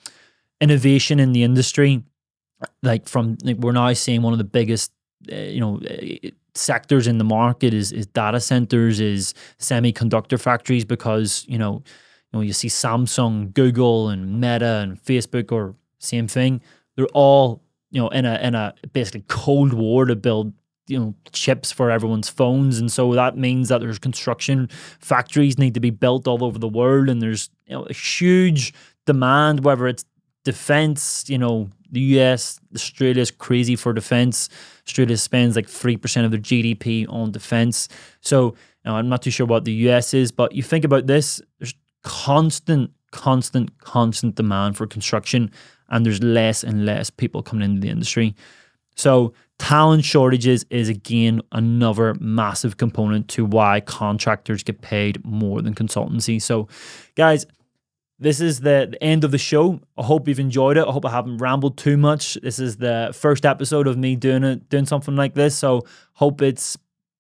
innovation 0.61 1.21
in 1.21 1.33
the 1.33 1.43
industry. 1.43 2.03
Like 2.83 3.09
from 3.09 3.37
like 3.43 3.57
we're 3.59 3.73
now 3.73 3.93
seeing 3.93 4.23
one 4.23 4.33
of 4.33 4.39
the 4.39 4.45
biggest, 4.45 4.93
uh, 5.31 5.37
you 5.37 5.61
know, 5.61 5.81
uh, 5.89 6.31
sectors 6.55 7.07
in 7.07 7.19
the 7.19 7.25
market 7.25 7.75
is 7.75 7.93
is 7.93 8.07
data 8.07 8.41
centers, 8.41 8.99
is 8.99 9.35
semiconductor 9.59 10.41
factories 10.41 10.85
because 10.85 11.45
you 11.49 11.59
know, 11.59 11.83
you 12.33 12.39
know 12.39 12.41
you 12.41 12.53
see 12.53 12.69
Samsung, 12.69 13.53
Google, 13.53 14.09
and 14.09 14.41
Meta 14.41 14.81
and 14.83 15.03
Facebook 15.03 15.53
or 15.53 15.75
same 15.99 16.27
thing. 16.29 16.63
They're 16.97 17.07
all 17.13 17.63
you 17.91 18.01
know 18.01 18.09
in 18.09 18.25
a 18.25 18.37
in 18.37 18.55
a 18.55 18.75
basically 18.93 19.25
cold 19.29 19.75
war 19.75 20.07
to 20.07 20.17
build 20.17 20.55
you 20.87 20.99
know 20.99 21.15
chips 21.33 21.73
for 21.73 21.91
everyone's 21.91 22.29
phones. 22.29 22.79
And 22.79 22.91
so 22.91 23.15
that 23.15 23.37
means 23.37 23.69
that 23.69 23.81
there's 23.81 23.99
construction 23.99 24.69
factories 25.01 25.59
need 25.59 25.75
to 25.75 25.81
be 25.81 25.91
built 25.91 26.27
all 26.27 26.45
over 26.45 26.59
the 26.59 26.69
world. 26.69 27.09
And 27.09 27.21
there's 27.21 27.51
you 27.67 27.75
know 27.75 27.85
a 27.85 27.93
huge 27.93 28.73
demand 29.05 29.65
whether 29.65 29.87
it's 29.87 30.05
defense 30.45 31.25
you 31.29 31.39
know 31.39 31.69
the 31.91 32.01
US 32.01 32.61
Australia's 32.75 33.31
crazy 33.31 33.77
for 33.77 33.93
defense. 33.93 34.49
Australia 34.87 35.17
spends 35.17 35.57
like 35.57 35.67
3% 35.67 36.25
of 36.25 36.31
their 36.31 36.41
GDP 36.41 37.07
on 37.09 37.33
defense. 37.33 37.89
So 38.21 38.55
you 38.85 38.91
know, 38.91 38.97
I'm 38.97 39.09
not 39.09 39.23
too 39.23 39.31
sure 39.31 39.47
what 39.47 39.65
the 39.65 39.73
US 39.89 40.15
is 40.15 40.33
but 40.33 40.53
you 40.53 40.63
think 40.63 40.85
about 40.85 41.07
this 41.07 41.41
there's 41.59 41.75
constant 42.03 42.91
constant 43.13 43.79
constant 43.79 44.35
demand 44.35 44.77
for 44.77 44.87
construction 44.87 45.51
and 45.89 46.05
there's 46.05 46.23
less 46.23 46.65
and 46.65 46.85
less 46.85 47.11
people 47.11 47.43
coming 47.43 47.65
into 47.65 47.81
the 47.81 47.89
industry. 47.89 48.35
So 48.97 49.35
talent 49.59 50.05
shortages 50.05 50.65
is 50.71 50.89
again 50.89 51.41
another 51.53 52.15
massive 52.21 52.77
component 52.77 53.29
to 53.29 53.45
why 53.45 53.81
contractors 53.81 54.63
get 54.63 54.81
paid 54.81 55.25
more 55.25 55.63
than 55.63 55.75
consultancy. 55.75 56.41
So, 56.41 56.69
guys, 57.15 57.47
this 58.19 58.41
is 58.41 58.61
the, 58.61 58.97
end 59.01 59.25
of 59.25 59.31
the 59.31 59.39
show. 59.39 59.81
I 59.99 60.03
hope 60.03 60.27
you've 60.27 60.41
enjoyed 60.41 60.77
it. 60.77 60.87
I 60.87 60.91
hope 60.91 61.05
I 61.05 61.11
haven't 61.11 61.39
rambled 61.39 61.77
too 61.77 61.97
much. 61.97 62.35
This 62.43 62.59
is 62.59 62.77
the 62.77 63.11
first 63.15 63.45
episode 63.45 63.87
of 63.87 63.99
me 63.99 64.17
doing 64.17 64.43
it, 64.45 64.69
doing 64.69 64.87
something 64.87 65.17
like 65.17 65.35
this. 65.35 65.57
So, 65.57 65.87
hope 66.15 66.43
it's 66.43 66.77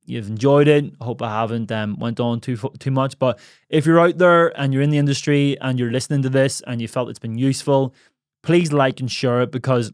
you've 0.06 0.28
enjoyed 0.28 0.68
it. 0.68 0.84
I 1.00 1.04
hope 1.04 1.20
I 1.20 1.30
haven't 1.30 1.70
um, 1.72 1.98
went 1.98 2.20
on 2.20 2.40
too 2.40 2.56
too 2.78 2.90
much. 2.90 3.18
But 3.18 3.38
if 3.68 3.84
you're 3.84 4.00
out 4.00 4.18
there 4.18 4.58
and 4.58 4.72
you're 4.72 4.82
in 4.82 4.90
the 4.90 4.98
industry 4.98 5.58
and 5.60 5.78
you're 5.78 5.90
listening 5.90 6.22
to 6.22 6.28
this 6.28 6.62
and 6.66 6.80
you 6.80 6.88
felt 6.88 7.10
it's 7.10 7.18
been 7.18 7.38
useful, 7.38 7.94
please 8.42 8.72
like 8.72 9.00
and 9.00 9.10
share 9.10 9.42
it 9.42 9.50
because 9.50 9.92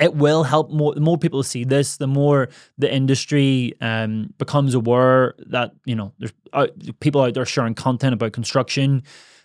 it 0.00 0.14
will 0.14 0.42
help 0.42 0.70
more 0.70 0.94
the 0.94 1.00
more 1.00 1.18
people 1.18 1.42
see 1.42 1.64
this 1.64 1.96
the 1.98 2.06
more 2.06 2.48
the 2.78 2.92
industry 2.92 3.74
um, 3.80 4.32
becomes 4.38 4.74
aware 4.74 5.34
that 5.46 5.72
you 5.84 5.94
know 5.94 6.12
there's 6.18 6.32
uh, 6.52 6.66
people 7.00 7.22
out 7.22 7.34
there 7.34 7.46
sharing 7.46 7.74
content 7.74 8.14
about 8.14 8.32
construction 8.32 9.02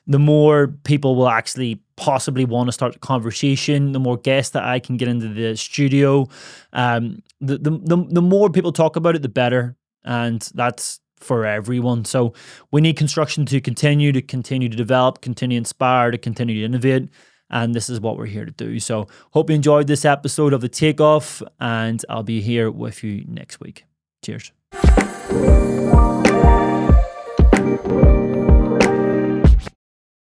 the 0.07 0.19
more 0.19 0.67
people 0.85 1.15
will 1.15 1.29
actually 1.29 1.79
possibly 1.95 2.45
want 2.45 2.67
to 2.67 2.71
start 2.71 2.95
a 2.95 2.99
conversation 2.99 3.91
the 3.91 3.99
more 3.99 4.17
guests 4.17 4.51
that 4.51 4.63
i 4.63 4.79
can 4.79 4.97
get 4.97 5.07
into 5.07 5.27
the 5.27 5.55
studio. 5.55 6.27
Um, 6.73 7.21
the, 7.41 7.57
the, 7.57 7.71
the, 7.71 8.05
the 8.09 8.21
more 8.21 8.49
people 8.49 8.71
talk 8.71 8.95
about 8.95 9.15
it 9.15 9.21
the 9.21 9.29
better 9.29 9.75
and 10.03 10.41
that's 10.55 10.99
for 11.19 11.45
everyone. 11.45 12.05
So 12.05 12.33
we 12.71 12.81
need 12.81 12.95
construction 12.95 13.45
to 13.47 13.59
continue 13.59 14.11
to 14.11 14.21
continue 14.21 14.69
to 14.69 14.77
develop 14.77 15.21
continue 15.21 15.57
to 15.57 15.59
inspire 15.59 16.11
to 16.11 16.17
continue 16.17 16.59
to 16.59 16.65
innovate 16.65 17.09
and 17.49 17.73
this 17.73 17.89
is 17.89 17.99
what 17.99 18.17
we're 18.17 18.25
here 18.25 18.45
to 18.45 18.51
do. 18.51 18.79
So, 18.79 19.07
hope 19.31 19.49
you 19.49 19.55
enjoyed 19.55 19.87
this 19.87 20.05
episode 20.05 20.53
of 20.53 20.61
the 20.61 20.69
Takeoff, 20.69 21.41
and 21.59 22.03
I'll 22.09 22.23
be 22.23 22.41
here 22.41 22.69
with 22.71 23.03
you 23.03 23.25
next 23.27 23.59
week. 23.59 23.85
Cheers. 24.23 24.51